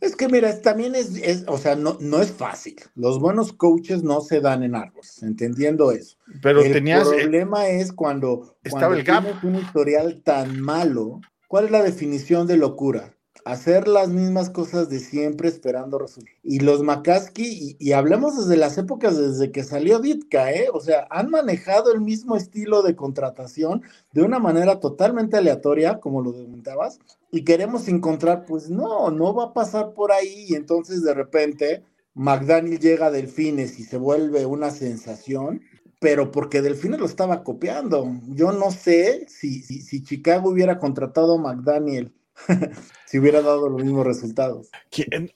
[0.00, 2.76] Es que mira, también es, es o sea, no, no es fácil.
[2.94, 6.18] Los buenos coaches no se dan en árboles, entendiendo eso.
[6.42, 7.06] Pero el tenías.
[7.10, 9.24] eh, problema es cuando, estaba cuando el gap.
[9.24, 11.20] tienes un historial tan malo.
[11.48, 13.15] ¿Cuál es la definición de locura?
[13.46, 16.36] Hacer las mismas cosas de siempre esperando resultados.
[16.42, 20.68] Y los McCaskey, y, y hablemos desde las épocas desde que salió Ditka, ¿eh?
[20.72, 23.82] O sea, han manejado el mismo estilo de contratación
[24.12, 26.98] de una manera totalmente aleatoria, como lo comentabas,
[27.30, 31.84] y queremos encontrar, pues no, no va a pasar por ahí, y entonces de repente
[32.16, 35.60] McDaniel llega a Delfines y se vuelve una sensación,
[36.00, 38.10] pero porque Delfines lo estaba copiando.
[38.28, 42.14] Yo no sé si, si, Chicago hubiera contratado McDaniel,
[43.16, 44.68] si hubiera dado los mismos resultados.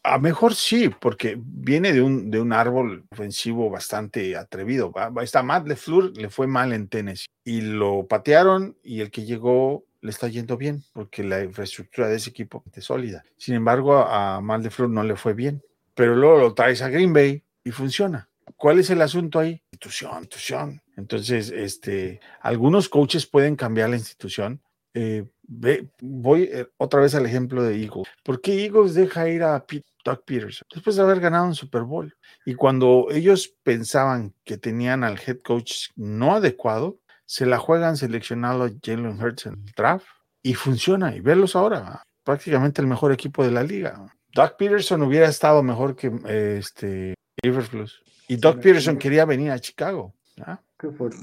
[0.02, 4.92] A mejor sí, porque viene de un, de un árbol ofensivo bastante atrevido.
[5.22, 9.86] Está Matt LeFleur, le fue mal en Tennessee y lo patearon y el que llegó
[10.02, 13.24] le está yendo bien porque la infraestructura de ese equipo es sólida.
[13.38, 15.62] Sin embargo, a Matt LeFleur no le fue bien,
[15.94, 18.28] pero luego lo traes a Green Bay y funciona.
[18.56, 19.62] ¿Cuál es el asunto ahí?
[19.72, 20.82] Institución, institución.
[20.98, 24.60] Entonces, este, algunos coaches pueden cambiar la institución.
[24.92, 28.08] Eh, ve, voy eh, otra vez al ejemplo de Eagles.
[28.22, 31.82] ¿Por qué Eagles deja ir a Pete, Doug Peterson después de haber ganado un Super
[31.82, 32.14] Bowl?
[32.46, 38.64] Y cuando ellos pensaban que tenían al head coach no adecuado, se la juegan seleccionando
[38.64, 40.06] a Jalen Hurts en el draft
[40.42, 41.14] y funciona.
[41.14, 44.06] Y verlos ahora, prácticamente el mejor equipo de la liga.
[44.32, 48.00] Doug Peterson hubiera estado mejor que eh, este Everflux.
[48.28, 50.14] Y Doug Peterson quería venir a Chicago.
[50.40, 50.60] ¿ah?
[50.78, 51.18] Qué fuerte.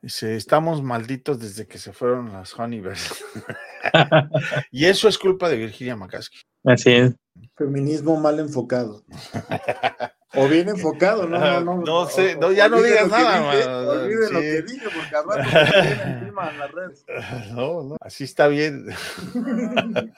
[0.00, 3.24] Dice, estamos malditos desde que se fueron las Honeybers.
[4.70, 6.40] y eso es culpa de Virginia McCaskey.
[6.64, 7.14] Así es.
[7.56, 9.04] Feminismo mal enfocado.
[10.34, 11.82] O bien enfocado, no, no, no.
[11.82, 14.34] No sé, no, ya no digas nada, dije, Olviden sí.
[14.34, 17.04] lo que dije, porque al rato me encima en las redes.
[17.54, 18.86] No, no, así está bien.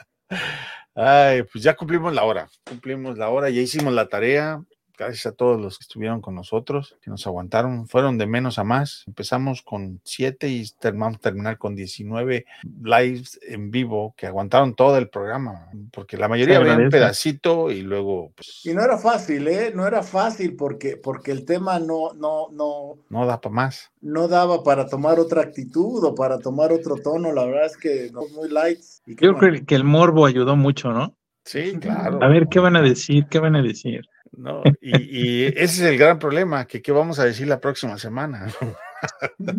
[0.94, 4.62] Ay, pues ya cumplimos la hora, cumplimos la hora, ya hicimos la tarea.
[5.00, 7.88] Gracias a todos los que estuvieron con nosotros, que nos aguantaron.
[7.88, 9.04] Fueron de menos a más.
[9.06, 12.44] Empezamos con 7 y vamos a terminar con 19
[12.82, 17.80] lives en vivo que aguantaron todo el programa, porque la mayoría veían un pedacito y
[17.80, 18.32] luego.
[18.36, 19.72] Pues, y no era fácil, ¿eh?
[19.74, 22.98] No era fácil porque, porque el tema no, no, no.
[23.08, 23.90] No da para más.
[24.02, 27.32] No daba para tomar otra actitud o para tomar otro tono.
[27.32, 28.80] La verdad es que no muy light.
[29.06, 31.16] Yo creo que el morbo ayudó mucho, ¿no?
[31.46, 32.22] Sí, claro.
[32.22, 33.26] A ver, ¿qué van a decir?
[33.30, 34.02] ¿Qué van a decir?
[34.40, 37.98] No, y, y, ese es el gran problema, que qué vamos a decir la próxima
[37.98, 38.46] semana.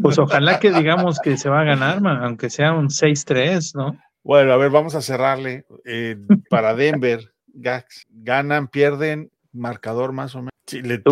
[0.01, 3.99] Pues ojalá que digamos que se va a ganar, man, aunque sea un 6-3, ¿no?
[4.23, 5.65] Bueno, a ver, vamos a cerrarle.
[5.83, 6.15] Eh,
[6.49, 10.51] para Denver, Gax, ganan, pierden, marcador más o menos.
[10.67, 11.11] Sí, le, te,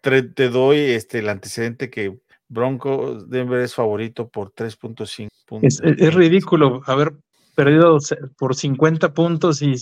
[0.00, 5.80] te, te, doy este, el antecedente que Bronco Denver es favorito por 3.5 puntos.
[5.84, 7.12] Es, es, ridículo haber
[7.54, 7.98] perdido
[8.38, 9.74] por 50 puntos y,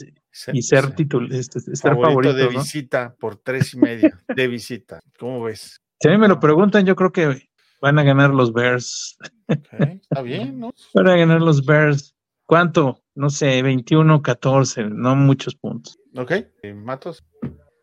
[0.52, 2.60] y ser título, este, ser favorito, favorito de ¿no?
[2.60, 5.00] visita por tres y medio de visita.
[5.18, 5.80] ¿Cómo ves?
[6.00, 7.48] Si a mí me lo preguntan, yo creo que
[7.80, 9.18] van a ganar los Bears.
[9.48, 10.72] Okay, está bien, ¿no?
[10.94, 12.14] Van a ganar los Bears.
[12.46, 13.02] ¿Cuánto?
[13.14, 15.98] No sé, 21, 14, no muchos puntos.
[16.16, 16.32] Ok,
[16.74, 17.24] Matos.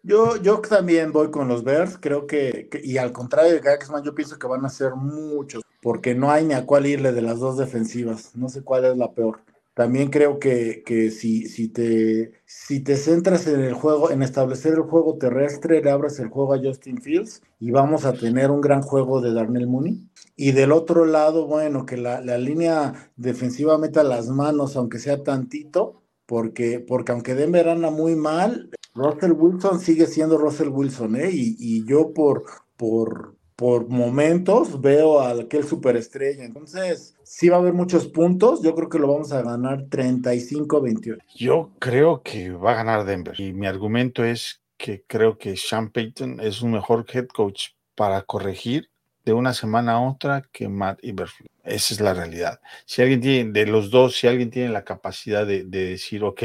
[0.03, 4.03] Yo, yo también voy con los Bears, creo que, que, y al contrario de Gaxman,
[4.03, 7.21] yo pienso que van a ser muchos, porque no hay ni a cuál irle de
[7.21, 9.41] las dos defensivas, no sé cuál es la peor.
[9.77, 14.73] También creo que, que si, si, te, si te centras en el juego, en establecer
[14.73, 18.59] el juego terrestre, le abres el juego a Justin Fields y vamos a tener un
[18.59, 20.03] gran juego de Darnell Mooney.
[20.35, 25.21] Y del otro lado, bueno, que la, la línea defensiva meta las manos, aunque sea
[25.21, 31.29] tantito, porque, porque aunque Denver anda muy mal, Russell Wilson sigue siendo Russell Wilson, ¿eh?
[31.31, 32.45] Y, y yo por,
[32.77, 36.45] por, por momentos veo a aquel superestrella.
[36.45, 38.61] Entonces, sí va a haber muchos puntos.
[38.61, 41.17] Yo creo que lo vamos a ganar 35-28.
[41.35, 43.33] Yo creo que va a ganar Denver.
[43.41, 48.21] Y mi argumento es que creo que Sean Payton es un mejor head coach para
[48.21, 48.91] corregir
[49.25, 51.49] de una semana a otra que Matt Iberflux.
[51.63, 52.61] Esa es la realidad.
[52.85, 56.43] Si alguien tiene, de los dos, si alguien tiene la capacidad de, de decir, ok,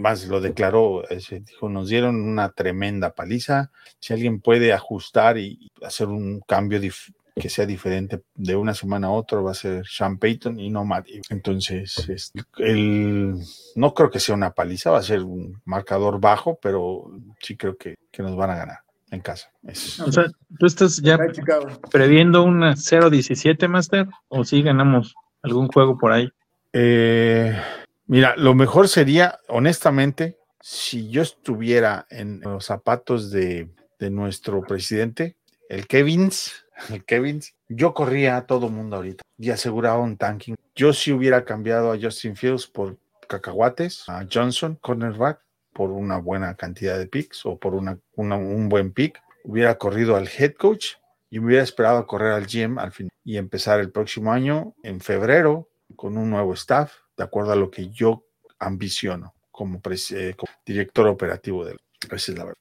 [0.00, 3.70] más lo declaró, ese, dijo, nos dieron una tremenda paliza.
[4.00, 6.80] Si alguien puede ajustar y hacer un cambio
[7.36, 10.84] que sea diferente de una semana a otra, va a ser Sean Payton y no
[10.84, 11.06] Matt.
[11.30, 13.34] Entonces, este, el,
[13.74, 17.10] no creo que sea una paliza, va a ser un marcador bajo, pero
[17.40, 18.78] sí creo que, que nos van a ganar
[19.10, 19.50] en casa.
[19.64, 20.26] Es- O sea,
[20.58, 21.18] ¿tú estás ya
[21.90, 24.06] previendo una 0-17, Master?
[24.28, 26.28] ¿O sí ganamos algún juego por ahí?
[26.72, 27.56] Eh,
[28.06, 33.70] mira, lo mejor sería, honestamente, si yo estuviera en los zapatos de,
[34.10, 35.36] nuestro presidente,
[35.70, 40.56] el Kevins, el Kevins, yo corría a todo mundo ahorita y aseguraba un tanking.
[40.74, 42.98] Yo sí hubiera cambiado a Justin Fields por
[43.28, 45.40] cacahuates, a Johnson, cornerback,
[45.72, 49.20] por una buena cantidad de picks o por una, un buen pick.
[49.44, 50.96] Hubiera corrido al head coach
[51.30, 55.00] y hubiera esperado a correr al GM al final y empezar el próximo año, en
[55.00, 58.26] febrero, con un nuevo staff, de acuerdo a lo que yo
[58.58, 59.80] ambiciono como,
[60.12, 60.34] eh,
[60.66, 61.76] director operativo de
[62.10, 62.58] esa es la verdad.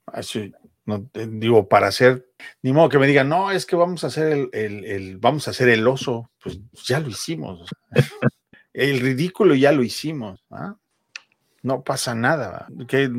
[1.13, 2.29] Eh, digo, para hacer,
[2.61, 5.51] ni modo que me digan, no, es que vamos a hacer el, el- vamos a
[5.51, 7.69] hacer el oso, pues ya lo hicimos.
[8.73, 10.43] el ridículo ya lo hicimos.
[10.51, 10.75] ¿ah?
[11.61, 12.67] No pasa nada.
[12.87, 13.09] Que,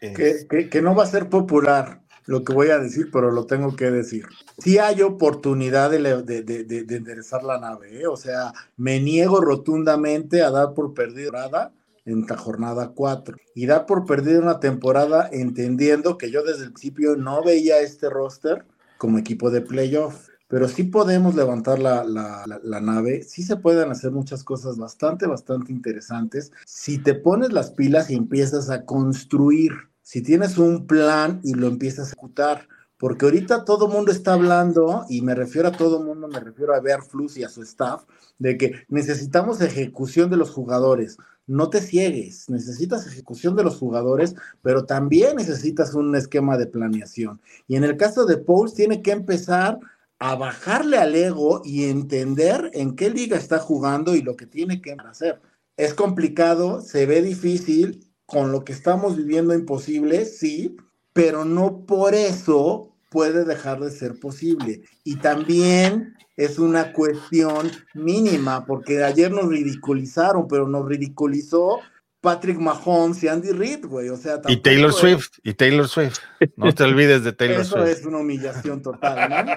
[0.00, 3.46] que, que- que no va a ser popular lo que voy a decir, pero lo
[3.46, 4.26] tengo que decir.
[4.58, 8.06] Sí hay oportunidad de, de- de- de enderezar la nave, ¿eh?
[8.06, 11.72] o sea, me niego rotundamente a dar por perdida
[12.04, 16.72] en la jornada 4 y dar por perdida una temporada entendiendo que yo desde el
[16.72, 18.64] principio no veía este roster
[18.98, 20.28] como equipo de playoff.
[20.48, 24.78] Pero sí podemos levantar la, la- la- la nave, sí se pueden hacer muchas cosas
[24.78, 26.52] bastante, bastante interesantes.
[26.66, 29.72] Si te pones las pilas y empiezas a construir,
[30.08, 34.32] si tienes un plan y lo empiezas a ejecutar, porque ahorita todo el mundo está
[34.32, 37.60] hablando, y me refiero a todo el mundo, me refiero a Berflus y a su
[37.60, 38.04] staff,
[38.38, 41.18] de que necesitamos ejecución de los jugadores.
[41.46, 47.42] No te ciegues, necesitas ejecución de los jugadores, pero también necesitas un esquema de planeación.
[47.66, 49.78] Y en el caso de Pauls, tiene que empezar
[50.18, 54.80] a bajarle al ego y entender en qué liga está jugando y lo que tiene
[54.80, 55.42] que hacer.
[55.76, 60.76] Es complicado, se ve difícil, con lo que estamos viviendo imposible, sí,
[61.14, 64.82] pero no por eso puede dejar de ser posible.
[65.02, 71.78] Y también es una cuestión mínima, porque ayer nos ridiculizaron, pero nos ridiculizó
[72.20, 74.08] Patrick Mahomes y Andy Reid, güey.
[74.08, 76.18] O sea, y Taylor es- Swift, y Taylor Swift.
[76.56, 77.88] No te olvides de Taylor Eso Swift.
[77.88, 79.52] es una humillación total, ¿no?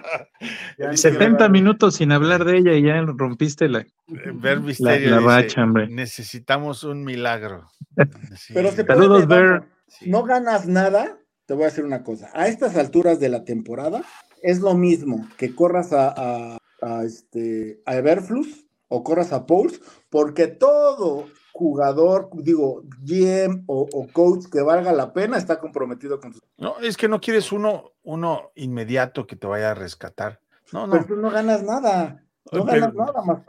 [0.78, 3.80] Ya ni 70 quiero- minutos sin hablar de ella y ya rompiste la...
[3.80, 3.88] Eh,
[4.34, 5.88] Ver Misterio la dice, hombre.
[5.89, 7.68] necesitamos un milagro.
[8.38, 8.53] Sí.
[8.53, 9.64] Pero se Saludos, Ver.
[10.05, 12.30] no ganas nada, te voy a decir una cosa.
[12.34, 14.03] A estas alturas de la temporada
[14.43, 19.82] es lo mismo que corras a, a, a este, a Everflux o corras a Pauls,
[20.09, 26.33] porque todo jugador, digo, GM o, o coach que valga la pena está comprometido con
[26.33, 26.39] su...
[26.57, 30.39] No, es que no quieres uno, uno inmediato que te vaya a rescatar.
[30.71, 30.93] No, no.
[30.93, 32.23] Pero tú no ganas nada.
[32.51, 33.43] No Pero ganas nada,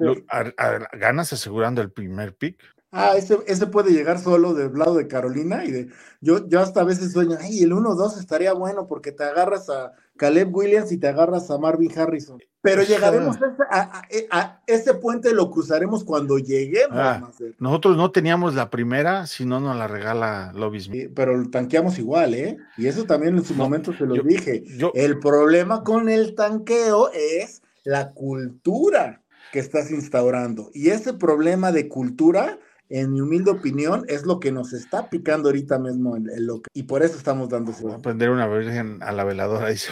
[0.59, 2.61] a- ganas asegurando el primer pick.
[2.95, 5.88] Ah, ese, ese puede llegar solo del lado de Carolina y de
[6.20, 9.93] yo, yo hasta a veces sueño, ay, el 1-2 estaría bueno porque te agarras a
[10.18, 12.38] Caleb Williams y te agarras a Marvin Harrison.
[12.61, 17.30] Pero llegaremos a, ese- a- a- a ese puente, lo cruzaremos cuando lleguemos, Ah.
[17.59, 21.03] Nosotros no teníamos la primera, si no nos la regala Lobby Smith.
[21.09, 22.59] Sí, Pero tanqueamos igual, ¿eh?
[22.76, 24.62] Y eso también en su No, momento te lo yo- dije.
[24.76, 30.70] Yo, El problema con el tanqueo es la cultura que estás instaurando.
[30.72, 32.59] Y ese problema de cultura,
[32.89, 36.61] en mi humilde opinión, es lo que nos está picando ahorita mismo en, en lo
[36.61, 39.68] que- y por eso estamos dando ese voy a prender una virgen a la veladora,
[39.70, 39.91] dice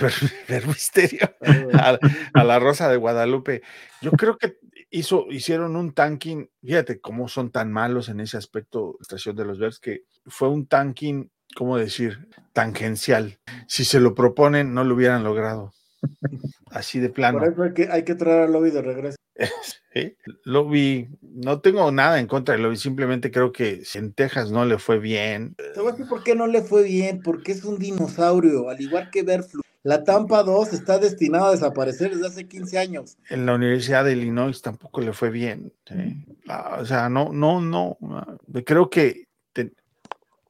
[0.48, 1.30] Ver, Misterio.
[1.74, 1.98] a,
[2.34, 3.62] a la Rosa de Guadalupe.
[4.02, 4.58] Yo creo que
[4.90, 9.58] hizo, hicieron un tanking, fíjate cómo son tan malos en ese aspecto, estación de los
[9.58, 12.28] Bears, que fue un tanking, ¿cómo decir?
[12.52, 13.38] Tangencial.
[13.66, 15.72] Si se lo proponen, no lo hubieran logrado.
[16.70, 17.38] Así de plano.
[17.38, 19.16] Por eso hay que, hay que traer al lobby de regreso.
[19.92, 24.52] Sí, Lobby, no tengo nada en contra de Lobby, simplemente creo que si en Texas
[24.52, 25.56] no le fue bien.
[25.58, 29.62] Decir por qué no le fue bien, porque es un dinosaurio, al igual que Berflu.
[29.82, 33.16] La Tampa 2 está destinada a desaparecer desde hace 15 años.
[33.30, 35.72] En la Universidad de Illinois tampoco le fue bien.
[35.88, 36.24] ¿sí?
[36.46, 37.96] Ah, O sea, no, no, no.
[38.10, 39.72] ah, Creo que te-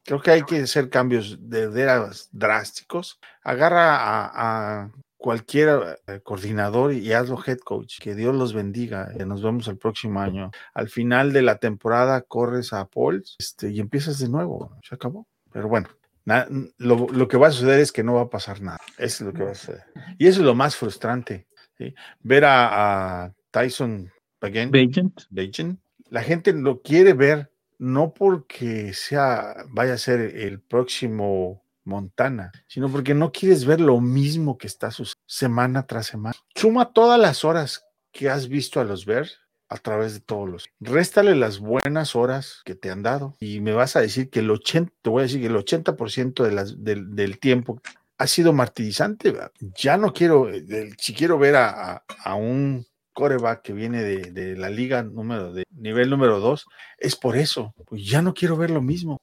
[0.04, 3.20] creo que hay que hacer cambios de veras drásticos.
[3.42, 4.90] Agarra a, a
[5.20, 8.00] cualquier eh, coordinador y hazlo head coach.
[8.00, 9.10] Que Dios los bendiga.
[9.14, 10.50] y nos vemos el próximo año.
[10.74, 14.76] Al final de la temporada corres a Paul este, y empiezas de nuevo.
[14.82, 15.28] Se acabó.
[15.52, 15.88] Pero bueno.
[16.24, 16.46] na-
[16.78, 18.78] lo, lo que va a suceder es que no va a pasar nada.
[18.98, 19.84] Eso es lo que va a suceder.
[20.18, 21.46] Y eso es lo más frustrante.
[21.76, 21.94] ¿sí?
[22.20, 24.10] Ver a, a Tyson
[24.40, 25.20] Bagent, Bagent.
[25.30, 32.52] Bagent, la gente lo quiere ver no porque sea, vaya a ser el próximo Montana,
[32.66, 36.36] sino porque no quieres ver lo mismo que está su semana tras semana.
[36.54, 40.68] Suma todas las horas que has visto a los Bears a través de todos los.
[40.80, 44.50] Réstale las buenas horas que te han dado y me vas a decir que el
[44.50, 47.80] 80, te voy a decir que el 80% de las, del, del, tiempo
[48.18, 49.32] ha sido martirizante.
[49.76, 52.02] Ya no quiero, eh, si quiero ver a,
[52.34, 56.66] un coreback que viene de, de, la liga número de nivel número 2,
[56.98, 57.72] es por eso.
[57.86, 59.20] Pues ya no quiero ver lo mismo.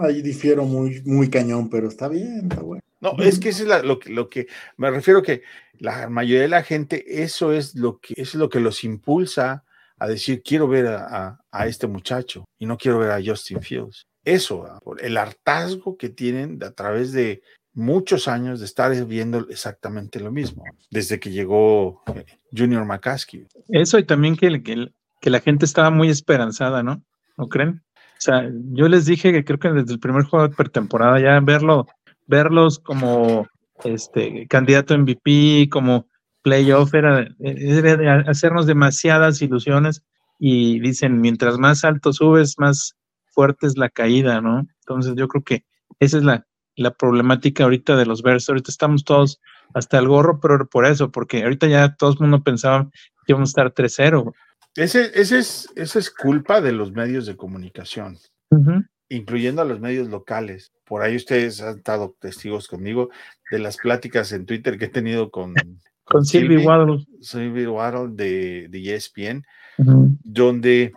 [0.00, 2.82] Ahí difiero muy, muy cañón, pero está bien, está bueno.
[3.00, 5.42] No, es que eso es la, lo, lo, que me refiero que
[5.78, 9.64] la mayoría de la gente, eso es lo que, eso es lo que los impulsa
[9.98, 13.62] a decir, quiero ver a, a, a, este muchacho y no quiero ver a Justin
[13.62, 14.06] Fields.
[14.24, 20.20] Eso, por el hartazgo que tienen a través de muchos años de estar viendo exactamente
[20.20, 22.24] lo mismo, desde que llegó eh,
[22.54, 23.46] Junior McCaskey.
[23.68, 27.02] Eso y también que, que, que la gente estaba muy esperanzada, ¿no?
[27.36, 27.82] ¿No creen?
[28.20, 31.40] O sea, yo les dije que creo que desde el primer juego de pretemporada ya
[31.40, 31.86] verlo,
[32.26, 33.48] verlos como
[33.82, 36.06] este candidato MVP, como
[36.42, 40.02] playoff, era, era hacernos demasiadas ilusiones
[40.38, 42.94] y dicen, mientras más alto subes, más
[43.26, 44.66] fuerte es la caída, ¿no?
[44.80, 45.64] Entonces yo creo que
[45.98, 46.46] esa es la,
[46.76, 48.50] la problemática ahorita de los Bears.
[48.50, 49.40] Ahorita estamos todos
[49.74, 52.90] hasta el gorro, pero por eso, porque ahorita ya todo el mundo pensaba
[53.24, 54.32] que íbamos a estar 3-0.
[54.76, 58.18] Ese, ese es, esa es culpa de los medios de comunicación,
[58.50, 58.88] uh -huh.
[59.08, 60.72] incluyendo a los medios locales.
[60.84, 63.10] Por ahí ustedes han estado testigos conmigo
[63.50, 68.10] de las pláticas en Twitter que he tenido con, con, con Silvie Waddle, Silvie Waddle
[68.14, 69.44] de, de ESPN,
[69.78, 70.16] uh -huh.
[70.22, 70.92] donde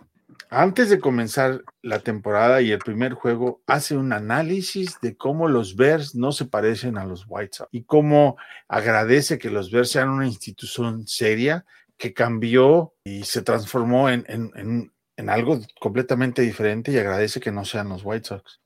[0.50, 5.74] antes de comenzar la temporada y el primer juego, hace un análisis de cómo los
[5.74, 8.36] Bears no se parecen a los White Sox y cómo
[8.68, 11.64] agradece que los Bears sean una institución seria
[11.96, 17.52] que cambió y se transformó en, en, en, en, algo completamente diferente y agradece que
[17.52, 18.60] no sean los White Sox.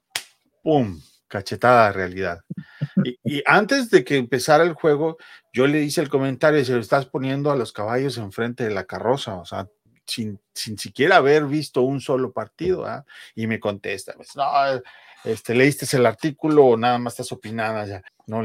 [0.62, 1.00] ¡Pum!
[1.28, 2.40] Cachetada realidad.
[3.04, 5.18] Y, y, antes de que empezara el juego,
[5.52, 8.84] yo le hice el comentario, se lo estás poniendo a los caballos enfrente de la
[8.84, 9.68] carroza, o sea,
[10.06, 13.02] sin, sin siquiera haber visto un solo partido, ¿eh?
[13.34, 14.44] y me contesta, pues, no,
[15.24, 18.02] este, leíste el artículo o nada más estás opinando ya.
[18.26, 18.42] No.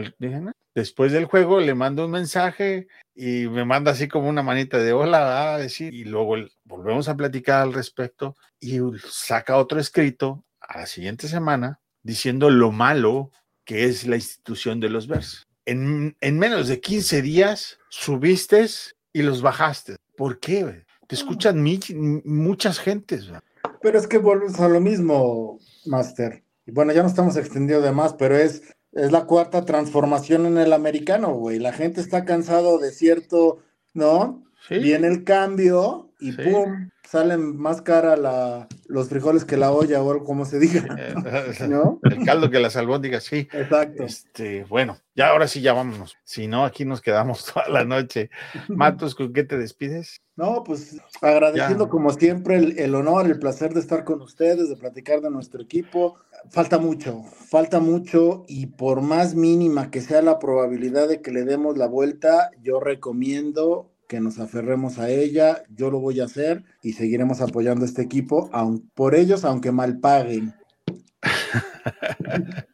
[0.76, 4.94] Después del juego le mando un mensaje y me manda así como una manita de
[4.94, 10.80] hola, a decir, y luego volvemos a platicar al respecto y saca otro escrito a
[10.80, 13.32] la siguiente semana diciendo lo malo
[13.66, 15.48] que es la institución de los Bears.
[15.66, 18.66] En, en menos de 15 días subiste
[19.14, 19.96] y los bajaste.
[20.18, 20.86] ¿Por qué?
[21.08, 21.80] Te escuchan mi,
[22.26, 23.30] muchas gentes.
[23.82, 26.44] Pero es que volvemos a lo mismo, Master.
[26.66, 28.64] Y bueno, ya no estamos extendiendo de más, pero es,
[28.94, 31.60] es la cuarta transformación en el americano, güey.
[31.60, 33.60] La gente está cansado de cierto,
[33.94, 34.44] ¿no?
[34.68, 34.80] Sí.
[34.80, 36.42] Viene el cambio y sí.
[36.42, 36.90] ¡pum!
[37.04, 40.84] Salen más cara la, los frijoles que la olla o como se diga.
[41.70, 42.00] ¿no?
[42.04, 43.50] El caldo que las albóndigas, sí.
[43.52, 44.04] Exacto.
[44.04, 46.16] Este, bueno, ya ahora sí ya vámonos.
[46.24, 48.30] Si no, aquí nos quedamos toda la noche.
[48.70, 50.22] Matos, ¿con qué te despides?
[50.38, 51.90] No, pues agradeciendo ya.
[51.90, 55.62] como siempre el, el, honor, el placer de estar con ustedes, de platicar de nuestro
[55.62, 56.16] equipo.
[56.50, 61.44] Falta mucho, falta mucho y por más mínima que sea la probabilidad de que le
[61.44, 66.64] demos la vuelta, yo recomiendo que nos aferremos a ella, yo lo voy a hacer
[66.84, 70.54] y seguiremos apoyando a este equipo, aun, por ellos, aunque mal paguen.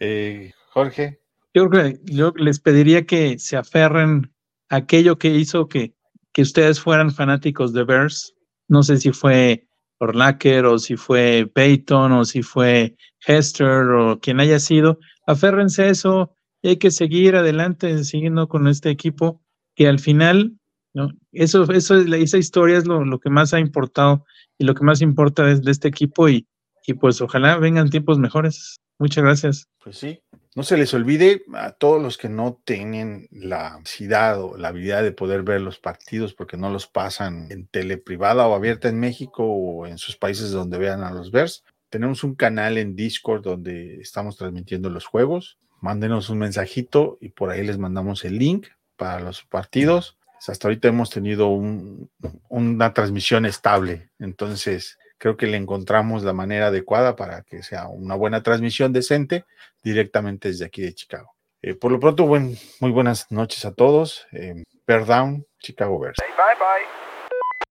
[0.00, 1.20] eh, Jorge.
[1.52, 4.32] Yo creo que yo les pediría que se aferren
[4.70, 5.94] a aquello que hizo que,
[6.32, 8.34] que ustedes fueran fanáticos de Bears.
[8.66, 9.68] No sé si fue
[9.98, 12.96] Orlacker o si fue Peyton o si fue
[13.26, 14.98] Hester o quien haya sido.
[15.26, 19.42] Aférrense a eso y hay que seguir adelante siguiendo con este equipo
[19.74, 20.58] que al final
[20.94, 21.10] ¿no?
[21.32, 24.24] Eso, eso, esa historia es lo, lo, que más ha importado
[24.58, 26.46] y lo que más importa de, de este equipo y,
[26.86, 28.80] y, pues ojalá vengan tiempos mejores.
[28.98, 29.68] Muchas gracias.
[29.82, 30.20] Pues sí,
[30.54, 35.02] no se les olvide a todos los que no tienen la necesidad o la habilidad
[35.02, 39.00] de poder ver los partidos porque no los pasan en tele privada o abierta en
[39.00, 41.64] México o en sus países donde vean a los Bears.
[41.88, 45.58] Tenemos un canal en Discord donde estamos transmitiendo los juegos.
[45.80, 50.18] Mándenos un mensajito y por ahí les mandamos el link para los partidos
[50.48, 52.10] hasta ahorita hemos tenido un,
[52.48, 58.16] una transmisión estable, entonces creo que le encontramos la manera adecuada para que sea una
[58.16, 59.44] buena transmisión decente
[59.82, 61.36] directamente desde aquí de Chicago.
[61.62, 64.26] Eh, por lo pronto, buen, muy buenas noches a todos.
[64.32, 66.18] Eh, Bear Down, Chicago Bears.
[66.18, 67.01] Bye bye.